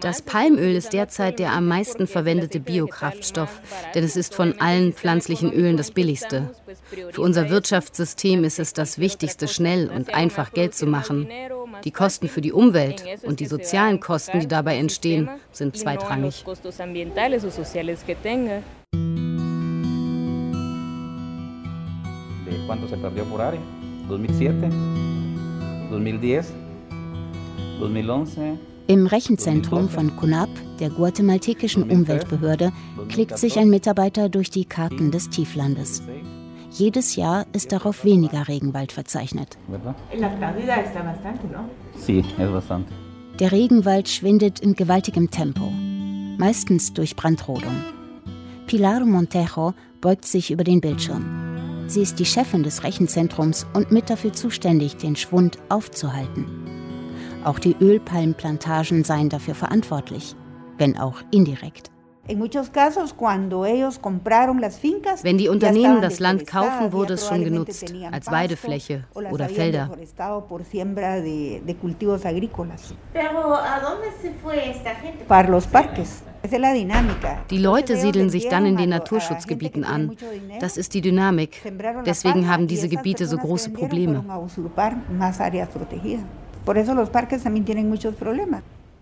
Das 0.00 0.22
Palmöl 0.22 0.76
ist 0.76 0.92
derzeit 0.92 1.38
der 1.38 1.52
am 1.52 1.66
meisten 1.66 2.06
verwendete 2.06 2.60
Biokraftstoff, 2.60 3.60
denn 3.94 4.04
es 4.04 4.16
ist 4.16 4.34
von 4.34 4.60
allen 4.60 4.92
pflanzlichen 4.92 5.50
Ölen 5.50 5.78
das 5.78 5.92
billigste. 5.92 6.50
Für 7.10 7.22
unser 7.22 7.48
Wirtschaftssystem 7.48 8.44
ist 8.44 8.58
es 8.58 8.74
das 8.74 8.98
Wichtigste, 8.98 9.48
schnell 9.48 9.88
und 9.88 10.12
einfach 10.12 10.52
Geld 10.52 10.74
zu 10.74 10.86
machen. 10.86 11.26
Die 11.84 11.90
Kosten 11.90 12.28
für 12.28 12.40
die 12.40 12.52
Umwelt 12.52 13.04
und 13.24 13.40
die 13.40 13.46
sozialen 13.46 14.00
Kosten, 14.00 14.40
die 14.40 14.48
dabei 14.48 14.76
entstehen, 14.78 15.28
sind 15.52 15.76
zweitrangig. 15.76 16.44
¿Cuánto 22.66 22.88
se 22.88 22.96
perdió 22.96 23.24
por 23.26 23.42
área? 23.42 23.60
2007. 24.08 24.70
2010, 25.90 26.44
2011. 27.78 28.58
Im 28.86 29.06
Rechenzentrum 29.06 29.88
von 29.88 30.16
CONAP, 30.16 30.48
der 30.78 30.90
guatemaltekischen 30.90 31.90
Umweltbehörde, 31.90 32.72
klickt 33.08 33.38
sich 33.38 33.58
ein 33.58 33.68
Mitarbeiter 33.70 34.28
durch 34.28 34.50
die 34.50 34.64
Karten 34.64 35.10
des 35.10 35.30
Tieflandes. 35.30 36.02
Jedes 36.76 37.14
Jahr 37.14 37.46
ist 37.52 37.70
darauf 37.70 38.04
weniger 38.04 38.48
Regenwald 38.48 38.90
verzeichnet. 38.90 39.56
Der 43.38 43.52
Regenwald 43.52 44.08
schwindet 44.08 44.58
in 44.58 44.74
gewaltigem 44.74 45.30
Tempo, 45.30 45.70
meistens 46.36 46.92
durch 46.92 47.14
Brandrodung. 47.14 47.76
Pilar 48.66 49.04
Montejo 49.04 49.74
beugt 50.00 50.24
sich 50.24 50.50
über 50.50 50.64
den 50.64 50.80
Bildschirm. 50.80 51.86
Sie 51.86 52.02
ist 52.02 52.18
die 52.18 52.24
Chefin 52.24 52.64
des 52.64 52.82
Rechenzentrums 52.82 53.66
und 53.74 53.92
mit 53.92 54.10
dafür 54.10 54.32
zuständig, 54.32 54.96
den 54.96 55.14
Schwund 55.14 55.58
aufzuhalten. 55.68 56.46
Auch 57.44 57.60
die 57.60 57.76
Ölpalmplantagen 57.80 59.04
seien 59.04 59.28
dafür 59.28 59.54
verantwortlich, 59.54 60.34
wenn 60.78 60.98
auch 60.98 61.22
indirekt. 61.30 61.93
Wenn 65.22 65.38
die 65.38 65.48
Unternehmen 65.48 66.00
das 66.00 66.20
Land 66.20 66.46
kaufen, 66.46 66.92
wurde 66.92 67.14
es 67.14 67.26
schon 67.28 67.44
genutzt, 67.44 67.92
als 68.10 68.30
Weidefläche 68.30 69.04
oder 69.14 69.48
Felder. 69.48 69.90
Para 75.28 75.48
los 75.48 75.66
parques. 75.66 76.22
Die 77.50 77.58
Leute 77.58 77.96
siedeln 77.96 78.28
sich 78.28 78.48
dann 78.48 78.66
in 78.66 78.76
den 78.76 78.90
Naturschutzgebieten 78.90 79.84
an. 79.84 80.16
Das 80.60 80.76
ist 80.76 80.92
die 80.92 81.00
Dynamik. 81.00 81.62
Deswegen 82.04 82.48
haben 82.48 82.66
diese 82.66 82.88
Gebiete 82.88 83.26
so 83.26 83.38
große 83.38 83.70
Probleme. 83.70 84.22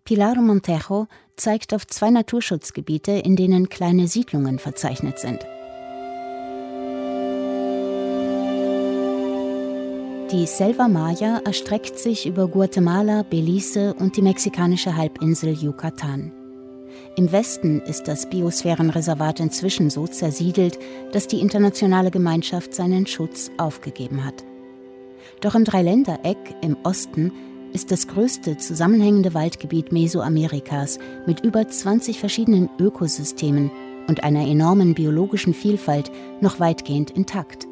Pilar 0.04 0.34
Montejo 0.34 1.06
zeigt 1.36 1.72
auf 1.72 1.86
zwei 1.86 2.10
Naturschutzgebiete, 2.10 3.12
in 3.12 3.36
denen 3.36 3.68
kleine 3.68 4.08
Siedlungen 4.08 4.58
verzeichnet 4.58 5.20
sind. 5.20 5.46
Die 10.32 10.46
Selva 10.46 10.88
Maya 10.88 11.40
erstreckt 11.44 12.00
sich 12.00 12.26
über 12.26 12.48
Guatemala, 12.48 13.22
Belize 13.22 13.94
und 13.94 14.16
die 14.16 14.22
mexikanische 14.22 14.96
Halbinsel 14.96 15.52
Yucatan. 15.52 16.32
Im 17.16 17.30
Westen 17.30 17.80
ist 17.82 18.08
das 18.08 18.28
Biosphärenreservat 18.28 19.38
inzwischen 19.38 19.88
so 19.88 20.08
zersiedelt, 20.08 20.78
dass 21.12 21.28
die 21.28 21.40
internationale 21.40 22.10
Gemeinschaft 22.10 22.74
seinen 22.74 23.06
Schutz 23.06 23.52
aufgegeben 23.56 24.24
hat. 24.24 24.42
Doch 25.42 25.54
im 25.54 25.64
Dreiländereck 25.64 26.56
im 26.60 26.76
Osten 26.82 27.30
ist 27.72 27.90
das 27.90 28.06
größte 28.06 28.58
zusammenhängende 28.58 29.34
Waldgebiet 29.34 29.92
Mesoamerikas 29.92 30.98
mit 31.26 31.44
über 31.44 31.66
20 31.66 32.18
verschiedenen 32.18 32.68
Ökosystemen 32.78 33.70
und 34.08 34.24
einer 34.24 34.46
enormen 34.46 34.94
biologischen 34.94 35.54
Vielfalt 35.54 36.10
noch 36.40 36.60
weitgehend 36.60 37.10
intakt. 37.10 37.66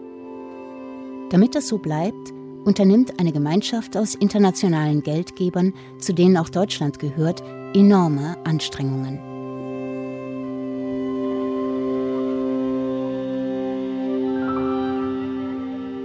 Damit 1.31 1.55
das 1.55 1.69
so 1.69 1.79
bleibt, 1.79 2.33
unternimmt 2.65 3.19
eine 3.21 3.33
Gemeinschaft 3.33 3.97
aus 3.97 4.15
internationalen 4.15 5.03
Geldgebern, 5.03 5.75
zu 5.99 6.13
denen 6.13 6.37
auch 6.37 6.49
Deutschland 6.49 6.99
gehört, 6.99 7.43
enorme 7.75 8.37
Anstrengungen. 8.45 9.19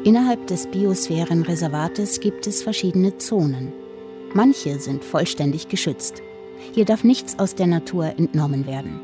Innerhalb 0.04 0.46
des 0.46 0.68
Biosphärenreservates 0.68 2.20
gibt 2.20 2.46
es 2.46 2.62
verschiedene 2.62 3.18
Zonen. 3.18 3.85
Manche 4.36 4.80
sind 4.82 5.06
vollständig 5.06 5.70
geschützt. 5.70 6.22
Hier 6.74 6.84
darf 6.84 7.06
nichts 7.06 7.40
aus 7.40 7.56
der 7.56 7.68
Natur 7.68 8.08
entnommen 8.18 8.68
werden. 8.68 9.00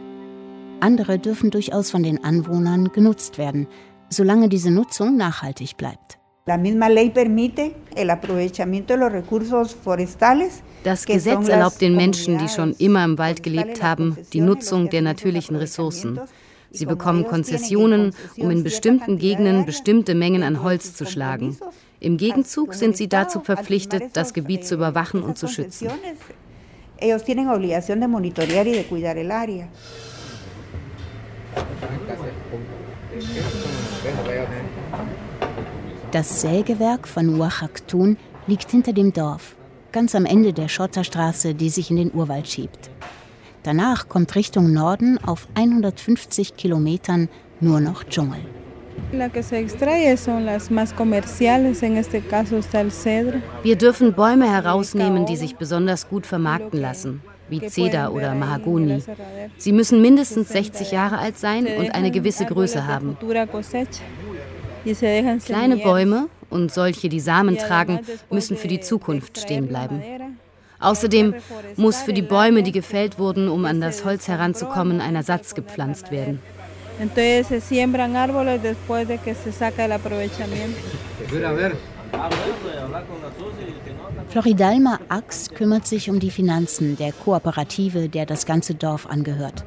Andere 0.82 1.20
dürfen 1.20 1.52
durchaus 1.52 1.90
von 1.90 2.04
den 2.04 2.22
Anwohnern 2.22 2.92
genutzt 2.92 3.38
werden, 3.38 3.68
solange 4.10 4.50
diese 4.50 4.72
Nutzung 4.72 5.16
nachhaltig 5.16 5.78
bleibt. 5.78 6.18
Das 10.84 11.06
Gesetz 11.06 11.48
erlaubt 11.48 11.80
den 11.80 11.96
Menschen, 11.96 12.38
die 12.38 12.50
schon 12.50 12.74
immer 12.74 13.06
im 13.06 13.18
Wald 13.18 13.42
gelebt 13.42 13.82
haben, 13.82 14.18
die 14.34 14.42
Nutzung 14.42 14.90
der 14.90 15.02
natürlichen 15.02 15.56
Ressourcen. 15.56 16.20
Sie 16.72 16.86
bekommen 16.86 17.26
Konzessionen, 17.26 18.14
um 18.36 18.52
in 18.52 18.66
bestimmten 18.66 19.18
Gegenden 19.18 19.66
bestimmte 19.66 20.14
Mengen 20.14 20.44
an 20.44 20.62
Holz 20.62 20.94
zu 20.94 21.06
schlagen. 21.06 21.58
Im 22.02 22.18
Gegenzug 22.18 22.74
sind 22.74 22.98
sie 22.98 23.08
dazu 23.08 23.42
verpflichtet, 23.42 24.18
das 24.18 24.34
Gebiet 24.34 24.66
zu 24.66 24.74
überwachen 24.74 25.22
und 25.22 25.38
zu 25.38 25.48
schützen. 25.48 25.88
Das 36.12 36.42
Sägewerk 36.42 37.08
von 37.08 37.40
Oaxac-Tun 37.40 38.18
liegt 38.48 38.72
hinter 38.72 38.94
dem 38.94 39.14
Dorf, 39.14 39.56
ganz 39.92 40.16
am 40.16 40.26
Ende 40.26 40.54
der 40.54 40.70
Schotterstraße, 40.70 41.54
die 41.54 41.70
sich 41.70 41.92
in 41.92 41.98
den 41.98 42.12
Urwald 42.12 42.48
schiebt. 42.48 42.90
Danach 43.62 44.10
kommt 44.10 44.34
Richtung 44.36 44.74
Norden 44.74 45.20
auf 45.20 45.48
150 45.54 46.56
Kilometern 46.56 47.30
nur 47.60 47.80
noch 47.80 48.04
Dschungel. 48.06 48.42
Wir 53.64 53.76
dürfen 53.76 54.14
Bäume 54.14 54.50
herausnehmen, 54.50 55.26
die 55.26 55.36
sich 55.36 55.58
besonders 55.58 56.08
gut 56.08 56.26
vermarkten 56.26 56.80
lassen, 56.80 57.22
wie 57.50 57.62
Zeder 57.68 58.14
oder 58.14 58.34
Mahagoni. 58.36 59.04
Sie 59.58 59.74
müssen 59.74 60.02
mindestens 60.02 60.50
60 60.50 60.92
Jahre 60.92 61.18
alt 61.18 61.38
sein 61.38 61.68
und 61.78 61.94
eine 61.94 62.12
gewisse 62.12 62.46
Größe 62.46 62.88
haben. 62.88 63.18
Kleine 65.46 65.78
Bäume 65.78 66.28
und 66.50 66.72
solche, 66.72 67.10
die 67.10 67.20
Samen 67.20 67.58
tragen, 67.58 68.00
müssen 68.30 68.56
für 68.56 68.70
die 68.70 68.80
Zukunft 68.80 69.40
stehen 69.40 69.68
bleiben. 69.68 70.02
Außerdem 70.80 71.36
muss 71.76 71.98
für 72.02 72.14
die 72.14 72.24
Bäume, 72.24 72.64
die 72.64 72.72
gefällt 72.72 73.20
wurden, 73.20 73.50
um 73.50 73.66
an 73.66 73.82
das 73.82 74.04
Holz 74.04 74.28
heranzukommen, 74.28 75.00
ein 75.00 75.16
Ersatz 75.16 75.54
gepflanzt 75.54 76.12
werden. 76.12 76.40
Floridalma 84.28 85.00
Ax 85.10 85.50
kümmert 85.50 85.88
sich 85.88 86.12
um 86.12 86.20
die 86.20 86.30
Finanzen 86.30 86.96
der 86.98 87.12
Kooperative, 87.12 88.08
der 88.08 88.28
das 88.28 88.46
ganze 88.46 88.76
Dorf 88.76 89.08
angehört. 89.08 89.66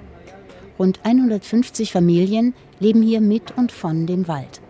Rund 0.79 1.01
150 1.03 1.91
Familien 1.91 2.55
leben 2.79 3.03
hier 3.03 3.21
mit 3.21 3.57
und 3.57 3.73
von 3.73 4.07
dem 4.07 4.29
Wald. 4.29 4.61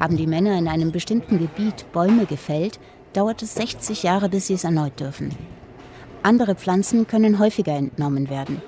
Haben 0.00 0.16
die 0.16 0.26
Männer 0.26 0.58
in 0.58 0.68
einem 0.68 0.90
bestimmten 0.90 1.38
Gebiet 1.38 1.84
Bäume 1.92 2.24
gefällt, 2.24 2.80
dauert 3.12 3.42
es 3.42 3.56
60 3.56 4.04
Jahre, 4.04 4.30
bis 4.30 4.46
sie 4.46 4.54
es 4.54 4.64
erneut 4.64 4.98
dürfen. 5.00 5.32
Andere 6.22 6.54
Pflanzen 6.54 7.06
können 7.06 7.38
häufiger 7.38 7.76
entnommen 7.76 8.30
werden. 8.30 8.62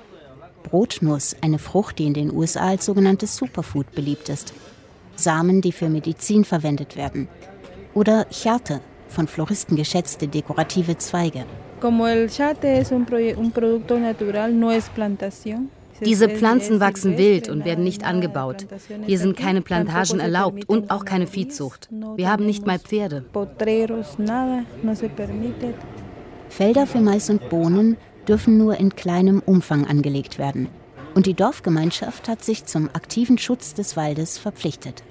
Brotnuss, 0.67 1.35
eine 1.41 1.59
Frucht, 1.59 1.99
die 1.99 2.07
in 2.07 2.13
den 2.13 2.33
USA 2.33 2.67
als 2.67 2.85
sogenanntes 2.85 3.37
Superfood 3.37 3.93
beliebt 3.93 4.27
ist. 4.29 4.53
Samen, 5.15 5.61
die 5.61 5.71
für 5.71 5.87
Medizin 5.87 6.43
verwendet 6.43 6.97
werden. 6.97 7.27
Oder 7.93 8.25
Chate, 8.25 8.81
von 9.07 9.27
Floristen 9.27 9.77
geschätzte 9.77 10.27
dekorative 10.27 10.97
Zweige. 10.97 11.45
Diese 16.05 16.29
Pflanzen 16.29 16.79
wachsen 16.79 17.17
wild 17.17 17.49
und 17.49 17.65
werden 17.65 17.83
nicht 17.83 18.03
angebaut. 18.03 18.67
Hier 19.05 19.17
sind 19.17 19.37
keine 19.37 19.61
Plantagen 19.61 20.19
erlaubt 20.19 20.67
und 20.67 20.91
auch 20.91 21.05
keine 21.05 21.27
Viehzucht. 21.27 21.89
Wir 22.15 22.29
haben 22.29 22.45
nicht 22.45 22.67
mal 22.67 22.77
Pferde. 22.77 23.25
Felder 26.49 26.87
für 26.87 26.99
Mais 26.99 27.29
und 27.29 27.49
Bohnen 27.49 27.97
dürfen 28.27 28.57
nur 28.57 28.77
in 28.77 28.95
kleinem 28.95 29.41
Umfang 29.45 29.85
angelegt 29.85 30.37
werden. 30.37 30.69
Und 31.15 31.25
die 31.25 31.33
Dorfgemeinschaft 31.33 32.27
hat 32.27 32.43
sich 32.43 32.65
zum 32.65 32.89
aktiven 32.93 33.37
Schutz 33.37 33.73
des 33.73 33.97
Waldes 33.97 34.37
verpflichtet. 34.37 35.03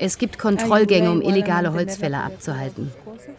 Es 0.00 0.18
gibt 0.18 0.38
Kontrollgänge, 0.38 1.10
um 1.10 1.22
illegale 1.22 1.72
Holzfäller 1.72 2.24
abzuhalten. 2.24 2.92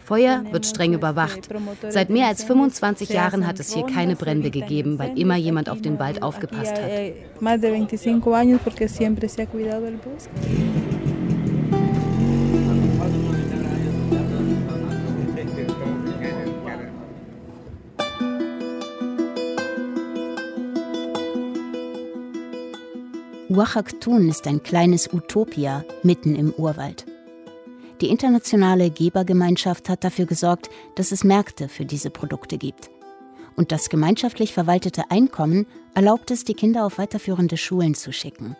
Feuer 0.04 0.44
wird 0.50 0.66
streng 0.66 0.92
überwacht. 0.92 1.48
Seit 1.88 2.10
mehr 2.10 2.26
als 2.26 2.44
25 2.44 3.08
Jahren 3.10 3.46
hat 3.46 3.60
es 3.60 3.72
hier 3.72 3.86
keine 3.86 4.16
Brände 4.16 4.50
gegeben, 4.50 4.98
weil 4.98 5.18
immer 5.18 5.36
jemand 5.36 5.70
auf 5.70 5.80
den 5.80 5.98
Wald 5.98 6.22
aufgepasst 6.22 6.74
hat. 6.74 6.90
Oaxac-Tun 23.60 24.30
ist 24.30 24.46
ein 24.46 24.62
kleines 24.62 25.12
Utopia 25.12 25.84
mitten 26.02 26.34
im 26.34 26.50
Urwald. 26.50 27.04
Die 28.00 28.08
internationale 28.08 28.88
Gebergemeinschaft 28.88 29.90
hat 29.90 30.02
dafür 30.02 30.24
gesorgt, 30.24 30.70
dass 30.94 31.12
es 31.12 31.24
Märkte 31.24 31.68
für 31.68 31.84
diese 31.84 32.08
Produkte 32.08 32.56
gibt. 32.56 32.88
Und 33.56 33.70
das 33.70 33.90
gemeinschaftlich 33.90 34.54
verwaltete 34.54 35.10
Einkommen 35.10 35.66
erlaubt 35.94 36.30
es, 36.30 36.44
die 36.44 36.54
Kinder 36.54 36.86
auf 36.86 36.96
weiterführende 36.96 37.58
Schulen 37.58 37.94
zu 37.94 38.14
schicken. 38.14 38.56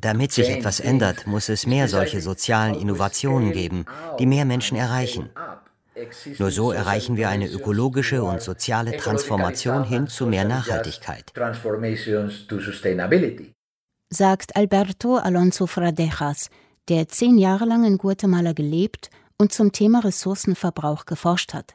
Damit 0.00 0.32
sich 0.32 0.48
etwas 0.48 0.80
ändert, 0.80 1.26
muss 1.26 1.48
es 1.50 1.66
mehr 1.66 1.88
solche 1.88 2.22
sozialen 2.22 2.74
Innovationen 2.76 3.52
geben, 3.52 3.84
die 4.18 4.24
mehr 4.24 4.46
Menschen 4.46 4.78
erreichen. 4.78 5.28
Nur 6.38 6.50
so 6.50 6.72
erreichen 6.72 7.16
wir 7.16 7.28
eine 7.28 7.48
ökologische 7.48 8.22
und 8.22 8.42
soziale 8.42 8.96
Transformation 8.96 9.84
hin 9.84 10.08
zu 10.08 10.26
mehr 10.26 10.44
Nachhaltigkeit. 10.44 11.32
Sagt 14.10 14.56
Alberto 14.56 15.16
Alonso 15.16 15.66
Fradejas, 15.66 16.50
der 16.88 17.08
zehn 17.08 17.38
Jahre 17.38 17.64
lang 17.64 17.84
in 17.84 17.98
Guatemala 17.98 18.52
gelebt 18.52 19.10
und 19.38 19.52
zum 19.52 19.72
Thema 19.72 20.00
Ressourcenverbrauch 20.00 21.06
geforscht 21.06 21.54
hat. 21.54 21.74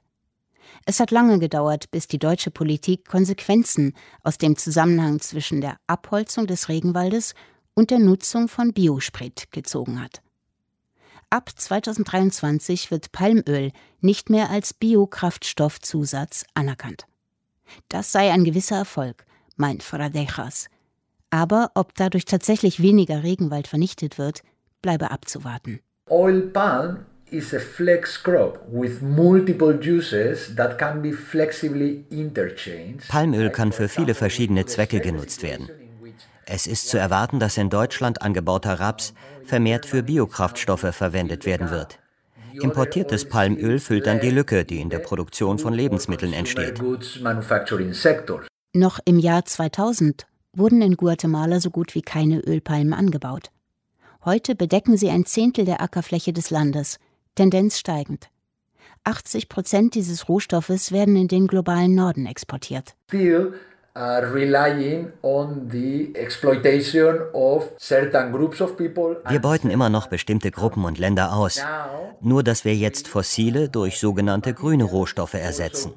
Es 0.86 1.00
hat 1.00 1.12
lange 1.12 1.40
gedauert, 1.40 1.92
bis 1.92 2.08
die 2.08 2.20
deutsche 2.20 2.52
Politik 2.52 3.08
Konsequenzen 3.08 3.94
aus 4.24 4.38
dem 4.38 4.56
Zusammenhang 4.56 5.20
zwischen 5.20 5.62
der 5.62 5.78
Abholzung 5.88 6.48
des 6.48 6.70
Regenwaldes 6.70 7.34
und 7.74 7.92
der 7.92 8.00
Nutzung 8.00 8.48
von 8.48 8.74
Biosprit 8.74 9.52
gezogen 9.52 10.02
hat. 10.02 10.22
Ab 11.32 11.52
2023 11.56 12.90
wird 12.90 13.12
Palmöl 13.12 13.72
nicht 14.02 14.32
mehr 14.32 14.50
als 14.50 14.74
Biokraftstoffzusatz 14.74 16.44
anerkannt. 16.56 17.06
Das 17.88 18.12
sei 18.12 18.32
ein 18.32 18.44
gewisser 18.44 18.78
Erfolg, 18.78 19.26
meint 19.56 19.84
Fradejas. 19.84 20.70
Aber 21.30 21.70
ob 21.76 21.94
dadurch 21.94 22.26
tatsächlich 22.26 22.82
weniger 22.82 23.22
Regenwald 23.22 23.68
vernichtet 23.68 24.18
wird, 24.18 24.42
bleibe 24.82 25.12
abzuwarten. 25.12 25.82
Oil 26.10 26.42
palm 26.42 27.06
is 27.30 27.54
a 27.54 27.60
flex 27.60 28.24
crop 28.24 28.66
with 28.72 29.04
multiple 29.04 29.80
uses 29.80 30.56
that 30.56 30.80
can 30.80 31.04
be 31.04 31.14
flexibly 31.14 32.06
interchanged. 32.10 33.08
Palmöl 33.08 33.52
kann 33.52 33.72
für 33.72 33.88
viele 33.88 34.16
verschiedene 34.16 34.66
Zwecke 34.66 35.00
genutzt 35.00 35.44
werden. 35.44 35.70
Es 36.52 36.66
ist 36.66 36.90
zu 36.90 36.98
erwarten, 36.98 37.40
dass 37.40 37.58
in 37.58 37.70
Deutschland 37.70 38.24
angebauter 38.24 38.80
Raps 38.80 39.14
vermehrt 39.46 39.86
für 39.86 40.02
Biokraftstoffe 40.02 40.96
verwendet 40.96 41.46
werden 41.46 41.70
wird. 41.70 42.00
Importiertes 42.54 43.30
Palmöl 43.30 43.80
füllt 43.80 44.08
dann 44.08 44.20
die 44.20 44.32
Lücke, 44.32 44.66
die 44.66 44.82
in 44.82 44.90
der 44.90 44.98
Produktion 44.98 45.60
von 45.60 45.76
Lebensmitteln 45.76 46.34
entsteht. 46.34 46.82
Noch 48.74 49.00
im 49.06 49.20
Jahr 49.20 49.46
2000 49.46 50.26
wurden 50.54 50.82
in 50.82 50.98
Guatemala 50.98 51.60
so 51.60 51.70
gut 51.70 51.94
wie 51.94 52.02
keine 52.02 52.40
Ölpalmen 52.40 52.94
angebaut. 52.94 53.52
Heute 54.26 54.56
bedecken 54.56 54.98
sie 54.98 55.12
ein 55.12 55.26
Zehntel 55.26 55.66
der 55.66 55.82
Ackerfläche 55.82 56.34
des 56.34 56.50
Landes, 56.50 56.98
Tendenz 57.36 57.78
steigend. 57.78 58.32
80 59.04 59.50
Prozent 59.50 59.94
dieses 59.94 60.28
Rohstoffes 60.28 60.92
werden 60.92 61.16
in 61.16 61.28
den 61.28 61.46
globalen 61.46 61.94
Norden 61.94 62.26
exportiert. 62.26 62.96
Still, 67.78 68.12
wir 69.28 69.42
beuten 69.42 69.70
immer 69.70 69.90
noch 69.90 70.08
bestimmte 70.08 70.52
Gruppen 70.52 70.86
und 70.86 71.00
Länder 71.00 71.34
aus, 71.34 71.62
nur 72.22 72.44
dass 72.44 72.64
wir 72.64 72.76
jetzt 72.76 73.10
fossile 73.10 73.68
durch 73.68 74.00
sogenannte 74.00 74.54
grüne 74.54 74.86
Rohstoffe 74.86 75.34
ersetzen. 75.34 75.92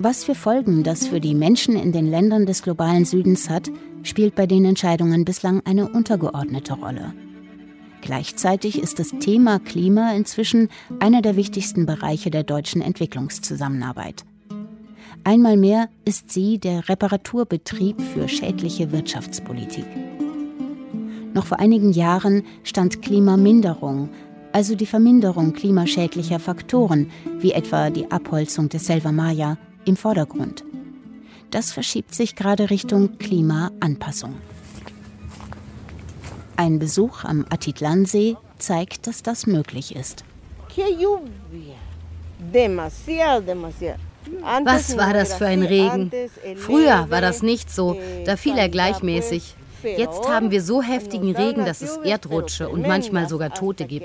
Was 0.00 0.24
für 0.24 0.34
Folgen 0.34 0.84
das 0.84 1.06
für 1.06 1.20
die 1.20 1.34
Menschen 1.34 1.76
in 1.76 1.92
den 1.92 2.10
Ländern 2.10 2.44
des 2.44 2.62
globalen 2.62 3.06
Südens 3.06 3.48
hat, 3.48 3.70
spielt 4.02 4.34
bei 4.34 4.46
den 4.46 4.66
Entscheidungen 4.66 5.24
bislang 5.24 5.62
eine 5.64 5.88
untergeordnete 5.88 6.74
Rolle. 6.74 7.14
Gleichzeitig 8.00 8.80
ist 8.80 8.98
das 8.98 9.10
Thema 9.20 9.58
Klima 9.58 10.12
inzwischen 10.12 10.68
einer 11.00 11.22
der 11.22 11.36
wichtigsten 11.36 11.86
Bereiche 11.86 12.30
der 12.30 12.42
deutschen 12.44 12.80
Entwicklungszusammenarbeit. 12.80 14.24
Einmal 15.24 15.56
mehr 15.56 15.88
ist 16.04 16.30
sie 16.30 16.58
der 16.58 16.88
Reparaturbetrieb 16.88 18.00
für 18.00 18.28
schädliche 18.28 18.92
Wirtschaftspolitik. 18.92 19.84
Noch 21.34 21.46
vor 21.46 21.60
einigen 21.60 21.92
Jahren 21.92 22.44
stand 22.64 23.02
Klimaminderung, 23.02 24.08
also 24.52 24.74
die 24.74 24.86
Verminderung 24.86 25.52
klimaschädlicher 25.52 26.38
Faktoren, 26.38 27.10
wie 27.38 27.52
etwa 27.52 27.90
die 27.90 28.10
Abholzung 28.10 28.68
des 28.68 28.86
Selva 28.86 29.12
Maya, 29.12 29.58
im 29.84 29.96
Vordergrund. 29.96 30.64
Das 31.50 31.72
verschiebt 31.72 32.14
sich 32.14 32.34
gerade 32.34 32.70
Richtung 32.70 33.18
Klimaanpassung. 33.18 34.34
Ein 36.58 36.80
Besuch 36.80 37.22
am 37.22 37.46
Atitlansee 37.50 38.36
zeigt, 38.58 39.06
dass 39.06 39.22
das 39.22 39.46
möglich 39.46 39.94
ist. 39.94 40.24
Was 44.64 44.96
war 44.96 45.12
das 45.12 45.34
für 45.34 45.46
ein 45.46 45.62
Regen? 45.62 46.10
Früher 46.56 47.08
war 47.10 47.20
das 47.20 47.42
nicht 47.42 47.70
so, 47.70 47.96
da 48.24 48.36
fiel 48.36 48.58
er 48.58 48.68
gleichmäßig. 48.68 49.54
Jetzt 49.84 50.28
haben 50.28 50.50
wir 50.50 50.60
so 50.60 50.82
heftigen 50.82 51.36
Regen, 51.36 51.64
dass 51.64 51.80
es 51.80 51.96
Erdrutsche 51.98 52.68
und 52.68 52.84
manchmal 52.84 53.28
sogar 53.28 53.54
Tote 53.54 53.84
gibt. 53.84 54.04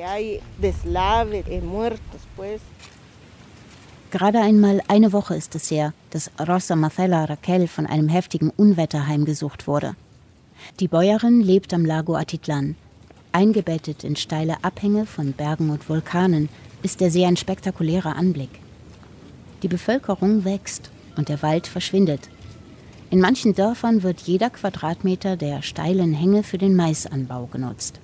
Gerade 4.11 4.41
einmal 4.41 4.83
eine 4.87 5.11
Woche 5.11 5.35
ist 5.35 5.55
es 5.55 5.71
her, 5.71 5.91
dass 6.11 6.29
Rosa 6.39 6.75
Marcela 6.75 7.25
Raquel 7.25 7.67
von 7.67 7.87
einem 7.87 8.09
heftigen 8.09 8.51
Unwetter 8.51 9.07
heimgesucht 9.07 9.65
wurde. 9.65 9.95
Die 10.79 10.87
Bäuerin 10.87 11.41
lebt 11.41 11.73
am 11.73 11.85
Lago 11.85 12.15
Atitlan, 12.15 12.75
eingebettet 13.31 14.03
in 14.03 14.15
steile 14.15 14.63
Abhänge 14.63 15.05
von 15.05 15.33
Bergen 15.33 15.69
und 15.69 15.87
Vulkanen, 15.89 16.49
ist 16.81 17.01
der 17.01 17.11
See 17.11 17.25
ein 17.25 17.37
spektakulärer 17.37 18.15
Anblick. 18.15 18.49
Die 19.61 19.67
Bevölkerung 19.67 20.43
wächst 20.43 20.89
und 21.15 21.29
der 21.29 21.41
Wald 21.41 21.67
verschwindet. 21.67 22.29
In 23.09 23.19
manchen 23.19 23.53
Dörfern 23.53 24.03
wird 24.03 24.21
jeder 24.21 24.49
Quadratmeter 24.49 25.37
der 25.37 25.61
steilen 25.61 26.13
Hänge 26.13 26.43
für 26.43 26.57
den 26.57 26.75
Maisanbau 26.75 27.47
genutzt. 27.51 27.99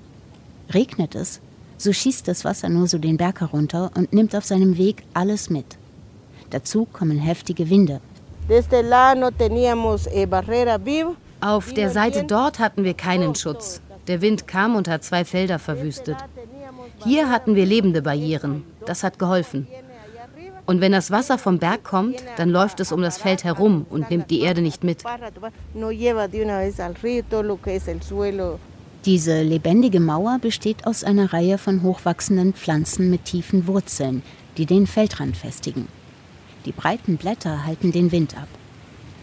Regnet 0.74 1.16
es, 1.16 1.42
so 1.78 1.92
schießt 1.92 2.28
das 2.28 2.46
Wasser 2.46 2.70
nur 2.70 2.88
so 2.88 2.98
den 2.98 3.18
Berg 3.18 3.42
herunter 3.42 3.92
und 3.96 4.14
nimmt 4.14 4.36
auf 4.36 4.46
seinem 4.46 4.78
Weg 4.78 5.04
alles 5.14 5.50
mit. 5.50 5.78
Dazu 6.52 6.86
kommen 6.86 7.18
heftige 7.18 7.70
Winde. 7.70 8.02
Eh, 8.50 8.62
auf 11.42 11.74
der 11.74 11.90
Seite 11.90 12.26
dort 12.26 12.60
hatten 12.60 12.84
wir 12.84 12.94
keinen 12.94 13.36
Schutz. 13.36 13.82
Der 14.08 14.22
Wind 14.22 14.48
kam 14.48 14.76
und 14.76 14.88
hat 14.88 15.04
zwei 15.04 15.24
Felder 15.24 15.60
verwüstet. 15.60 16.18
Hier 17.04 17.30
hatten 17.30 17.56
wir 17.56 17.66
lebende 17.66 18.02
Barrieren. 18.02 18.64
Das 18.86 19.04
hat 19.04 19.20
geholfen. 19.20 19.68
Und 20.66 20.82
wenn 20.82 20.92
das 20.92 21.10
Wasser 21.10 21.38
vom 21.38 21.58
Berg 21.58 21.84
kommt, 21.84 22.18
dann 22.38 22.50
läuft 22.50 22.80
es 22.80 22.92
um 22.92 23.02
das 23.02 23.18
Feld 23.18 23.44
herum 23.44 23.86
und 23.90 24.12
nimmt 24.12 24.30
die 24.30 24.42
Erde 24.42 24.62
nicht 24.62 24.84
mit. 24.84 25.04
Diese 29.06 29.42
lebendige 29.42 30.00
Mauer 30.00 30.40
besteht 30.40 30.86
aus 30.86 31.04
einer 31.04 31.32
Reihe 31.34 31.58
von 31.58 31.84
hochwachsenden 31.84 32.54
Pflanzen 32.54 33.10
mit 33.10 33.26
tiefen 33.26 33.66
Wurzeln, 33.66 34.24
die 34.58 34.66
den 34.66 34.88
Feldrand 34.88 35.38
festigen. 35.38 35.88
Die 36.66 36.74
breiten 36.74 37.16
Blätter 37.18 37.66
halten 37.66 37.92
den 37.94 38.12
Wind 38.12 38.38
ab. 38.38 38.50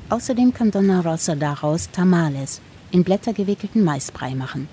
Außerdem 0.09 0.55
kann 0.55 0.71
Donna 0.71 1.01
Rosa 1.01 1.35
daraus 1.35 1.91
Tamales, 1.91 2.61
in 2.93 3.03
Blätter 3.03 3.33
gewickelten 3.33 3.83
Maisbrei 3.83 4.35
machen. 4.35 4.69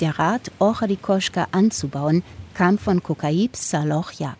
Der 0.00 0.18
Rat, 0.18 0.50
Ochadikoschka 0.58 1.48
anzubauen, 1.52 2.22
kam 2.54 2.76
von 2.76 3.02
Kokaib 3.02 3.56
Saloch 3.56 4.12
Yak. 4.12 4.36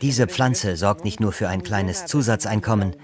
Diese 0.00 0.26
Pflanze 0.28 0.76
sorgt 0.76 1.04
nicht 1.04 1.18
nur 1.18 1.32
für 1.32 1.48
ein 1.48 1.62
kleines 1.64 2.06
Zusatzeinkommen, 2.06 2.94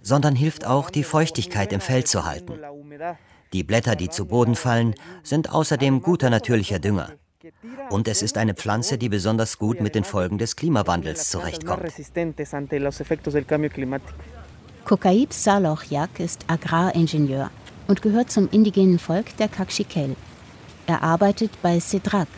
sondern 0.00 0.36
hilft 0.36 0.64
auch, 0.64 0.90
die 0.90 1.02
Feuchtigkeit 1.02 1.72
im 1.72 1.80
Feld 1.80 2.06
zu 2.06 2.24
halten. 2.24 2.52
Die 3.52 3.64
Blätter, 3.64 3.96
die 3.96 4.08
zu 4.08 4.26
Boden 4.26 4.54
fallen, 4.54 4.94
sind 5.24 5.50
außerdem 5.50 6.02
guter 6.02 6.30
natürlicher 6.30 6.78
Dünger. 6.78 7.10
Und 7.90 8.08
es 8.08 8.22
ist 8.22 8.38
eine 8.38 8.54
Pflanze, 8.54 8.98
die 8.98 9.08
besonders 9.08 9.58
gut 9.58 9.80
mit 9.80 9.94
den 9.94 10.04
Folgen 10.04 10.38
des 10.38 10.56
Klimawandels 10.56 11.30
zurechtkommt. 11.30 11.82
Kokaib 14.84 15.32
Saloch 15.32 15.84
Yak 15.84 16.20
ist 16.20 16.44
Agraringenieur 16.48 17.50
und 17.86 18.02
gehört 18.02 18.30
zum 18.30 18.48
indigenen 18.50 18.98
Volk 18.98 19.36
der 19.36 19.48
Kakshikel. 19.48 20.16
Er 20.86 21.02
arbeitet 21.02 21.50
bei 21.62 21.78
Sedrak, 21.78 22.28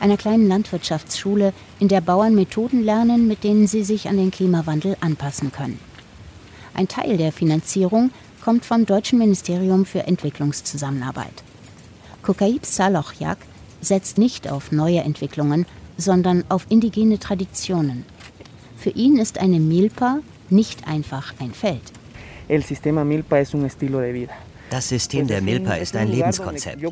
einer 0.00 0.16
kleinen 0.16 0.48
Landwirtschaftsschule, 0.48 1.52
in 1.78 1.88
der 1.88 2.00
Bauern 2.00 2.34
Methoden 2.34 2.82
lernen, 2.82 3.28
mit 3.28 3.44
denen 3.44 3.66
sie 3.66 3.84
sich 3.84 4.08
an 4.08 4.16
den 4.16 4.30
Klimawandel 4.30 4.96
anpassen 5.00 5.52
können. 5.52 5.78
Ein 6.74 6.88
Teil 6.88 7.16
der 7.16 7.32
Finanzierung 7.32 8.10
kommt 8.42 8.64
vom 8.64 8.86
Deutschen 8.86 9.18
Ministerium 9.18 9.84
für 9.84 10.06
Entwicklungszusammenarbeit. 10.06 11.44
Kokaib 12.22 12.64
Salochjak 12.64 13.38
setzt 13.80 14.18
nicht 14.18 14.50
auf 14.50 14.72
neue 14.72 15.00
Entwicklungen, 15.00 15.66
sondern 15.96 16.44
auf 16.48 16.66
indigene 16.68 17.18
Traditionen. 17.18 18.04
Für 18.76 18.90
ihn 18.90 19.18
ist 19.18 19.38
eine 19.38 19.60
Milpa 19.60 20.20
nicht 20.48 20.88
einfach 20.88 21.34
ein 21.38 21.52
Feld. 21.52 21.82
Das 24.70 24.88
System 24.88 25.26
der 25.26 25.42
Milpa 25.42 25.74
ist 25.74 25.96
ein 25.96 26.08
Lebenskonzept. 26.08 26.82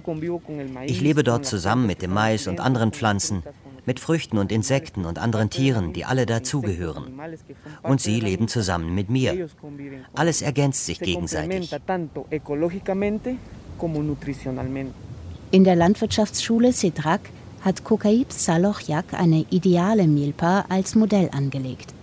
Ich 0.87 1.01
lebe 1.01 1.23
dort 1.23 1.47
zusammen 1.47 1.87
mit 1.87 2.03
dem 2.03 2.13
Mais 2.13 2.47
und 2.47 2.61
anderen 2.61 2.93
Pflanzen, 2.93 3.43
mit 3.87 4.01
Früchten 4.01 4.37
und 4.37 4.53
Insekten 4.53 5.05
und 5.05 5.19
anderen 5.19 5.49
Tieren, 5.49 5.93
die 5.93 6.05
alle 6.05 6.27
dazugehören. 6.27 7.19
Und 7.83 8.01
sie 8.01 8.21
leben 8.21 8.49
zusammen 8.49 8.95
mit 8.95 9.11
mir. 9.11 9.49
Alles 10.15 10.43
ergänzt 10.43 10.87
sich 10.87 10.99
gegenseitig. 10.99 11.71
In 15.51 15.65
der 15.65 15.77
Landwirtschaftsschule 15.77 16.75
Sedrak 16.75 17.31
hat 17.63 17.83
Kokaib 17.83 18.33
Salochjak 18.33 19.15
eine 19.15 19.47
ideale 19.49 20.07
Milpa 20.07 20.67
als 20.69 20.95
Modell 20.95 21.31
angelegt. 21.33 21.95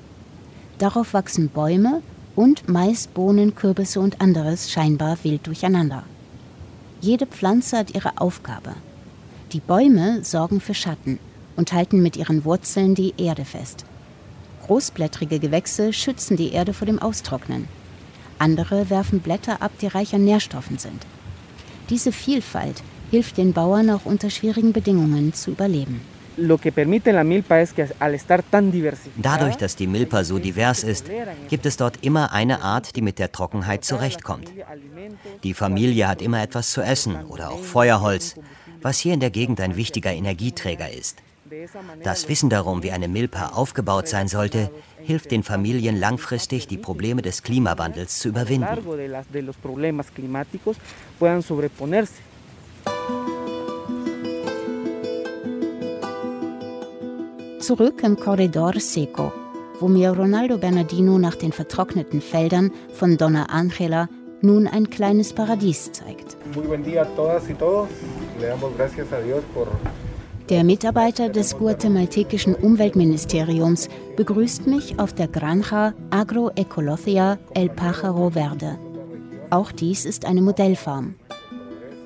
Darauf 0.79 1.13
wachsen 1.13 1.49
Bäume 1.49 2.01
und 2.35 2.67
Mais, 2.67 3.05
Bohnen, 3.05 3.53
Kürbisse 3.53 3.99
und 3.99 4.19
anderes 4.19 4.71
scheinbar 4.71 5.19
wild 5.21 5.45
durcheinander. 5.45 6.03
Jede 7.01 7.27
Pflanze 7.27 7.77
hat 7.77 7.93
ihre 7.93 8.17
Aufgabe. 8.19 8.73
Die 9.51 9.59
Bäume 9.59 10.23
sorgen 10.23 10.59
für 10.59 10.73
Schatten 10.73 11.19
und 11.55 11.71
halten 11.71 12.01
mit 12.01 12.17
ihren 12.17 12.45
Wurzeln 12.45 12.95
die 12.95 13.13
Erde 13.15 13.45
fest. 13.45 13.85
Großblättrige 14.65 15.37
Gewächse 15.37 15.93
schützen 15.93 16.35
die 16.35 16.51
Erde 16.51 16.73
vor 16.73 16.87
dem 16.87 16.99
Austrocknen. 16.99 17.67
Andere 18.39 18.89
werfen 18.89 19.19
Blätter 19.19 19.61
ab, 19.61 19.71
die 19.79 19.87
reich 19.87 20.15
an 20.15 20.25
Nährstoffen 20.25 20.79
sind. 20.79 21.05
Diese 21.91 22.11
Vielfalt 22.11 22.81
hilft 23.15 23.37
den 23.37 23.53
Bauern 23.53 23.89
auch 23.91 24.03
unter 24.03 24.29
schwierigen 24.29 24.73
Bedingungen 24.73 25.33
zu 25.33 25.51
überleben. 25.51 26.01
Dadurch, 29.15 29.55
dass 29.55 29.77
die 29.77 29.87
Milpa 29.87 30.25
so 30.25 30.37
divers 30.37 30.83
ist, 30.83 31.05
gibt 31.47 31.65
es 31.65 31.77
dort 31.77 32.03
immer 32.03 32.33
eine 32.33 32.61
Art, 32.61 32.97
die 32.97 33.01
mit 33.01 33.17
der 33.17 33.31
Trockenheit 33.31 33.85
zurechtkommt. 33.85 34.51
Die 35.45 35.53
Familie 35.53 36.09
hat 36.09 36.21
immer 36.21 36.41
etwas 36.43 36.71
zu 36.71 36.81
essen 36.81 37.15
oder 37.29 37.51
auch 37.51 37.63
Feuerholz, 37.63 38.35
was 38.81 38.99
hier 38.99 39.13
in 39.13 39.21
der 39.21 39.29
Gegend 39.29 39.61
ein 39.61 39.77
wichtiger 39.77 40.11
Energieträger 40.11 40.91
ist. 40.91 41.19
Das 42.03 42.27
Wissen 42.27 42.49
darum, 42.49 42.83
wie 42.83 42.91
eine 42.91 43.07
Milpa 43.07 43.51
aufgebaut 43.53 44.09
sein 44.09 44.27
sollte, 44.27 44.71
hilft 44.97 45.31
den 45.31 45.43
Familien 45.43 45.97
langfristig, 45.97 46.67
die 46.67 46.77
Probleme 46.77 47.21
des 47.21 47.43
Klimawandels 47.43 48.19
zu 48.19 48.27
überwinden. 48.27 48.67
Zurück 57.65 58.03
im 58.03 58.15
Corredor 58.15 58.73
Seco, 58.79 59.33
wo 59.79 59.87
mir 59.87 60.11
Ronaldo 60.11 60.59
Bernardino 60.59 61.17
nach 61.17 61.33
den 61.33 61.51
vertrockneten 61.51 62.21
Feldern 62.21 62.71
von 62.93 63.17
Donna 63.17 63.45
Angela 63.45 64.07
nun 64.41 64.67
ein 64.67 64.91
kleines 64.91 65.33
Paradies 65.33 65.91
zeigt. 65.91 66.37
Der 70.49 70.63
Mitarbeiter 70.63 71.29
des 71.29 71.57
guatemaltekischen 71.57 72.53
Umweltministeriums 72.53 73.89
begrüßt 74.15 74.67
mich 74.67 74.99
auf 74.99 75.13
der 75.13 75.27
Granja 75.27 75.95
Agroecologia 76.11 77.39
El 77.55 77.69
Pájaro 77.69 78.33
Verde. 78.33 78.77
Auch 79.49 79.71
dies 79.71 80.05
ist 80.05 80.25
eine 80.25 80.43
Modellfarm. 80.43 81.15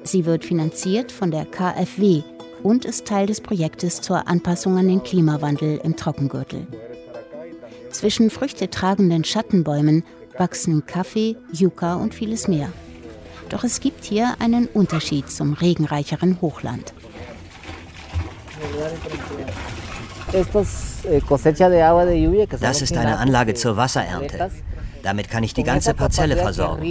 Sie 0.10 0.26
wird 0.26 0.44
finanziert 0.44 1.12
von 1.12 1.30
der 1.30 1.46
KfW 1.46 2.24
und 2.64 2.84
ist 2.84 3.06
Teil 3.06 3.28
des 3.28 3.42
Projektes 3.42 4.02
zur 4.02 4.28
Anpassung 4.28 4.76
an 4.76 4.88
den 4.88 5.04
Klimawandel 5.04 5.80
im 5.84 5.96
Trockengürtel. 5.96 6.66
Zwischen 7.92 8.32
früchtetragenden 8.32 9.24
Schattenbäumen 9.24 10.04
wachsen 10.36 10.88
Kaffee, 10.88 11.36
Yucca 11.54 11.94
und 11.94 12.16
vieles 12.16 12.48
mehr. 12.48 12.72
Doch 13.50 13.64
es 13.64 13.82
gibt 13.82 14.04
hier 14.04 14.34
einen 14.40 14.66
Unterschied 14.66 15.30
zum 15.30 15.54
regenreicheren 15.54 16.42
Hochland. 16.42 16.92
Das 22.62 22.82
ist 22.82 22.98
eine 22.98 23.18
Anlage 23.18 23.54
zur 23.54 23.78
Wasserernte. 23.78 24.50
Damit 25.04 25.30
kann 25.30 25.44
ich 25.44 25.54
die 25.54 25.64
ganze 25.64 25.94
Parzelle 25.94 26.36
versorgen. 26.36 26.84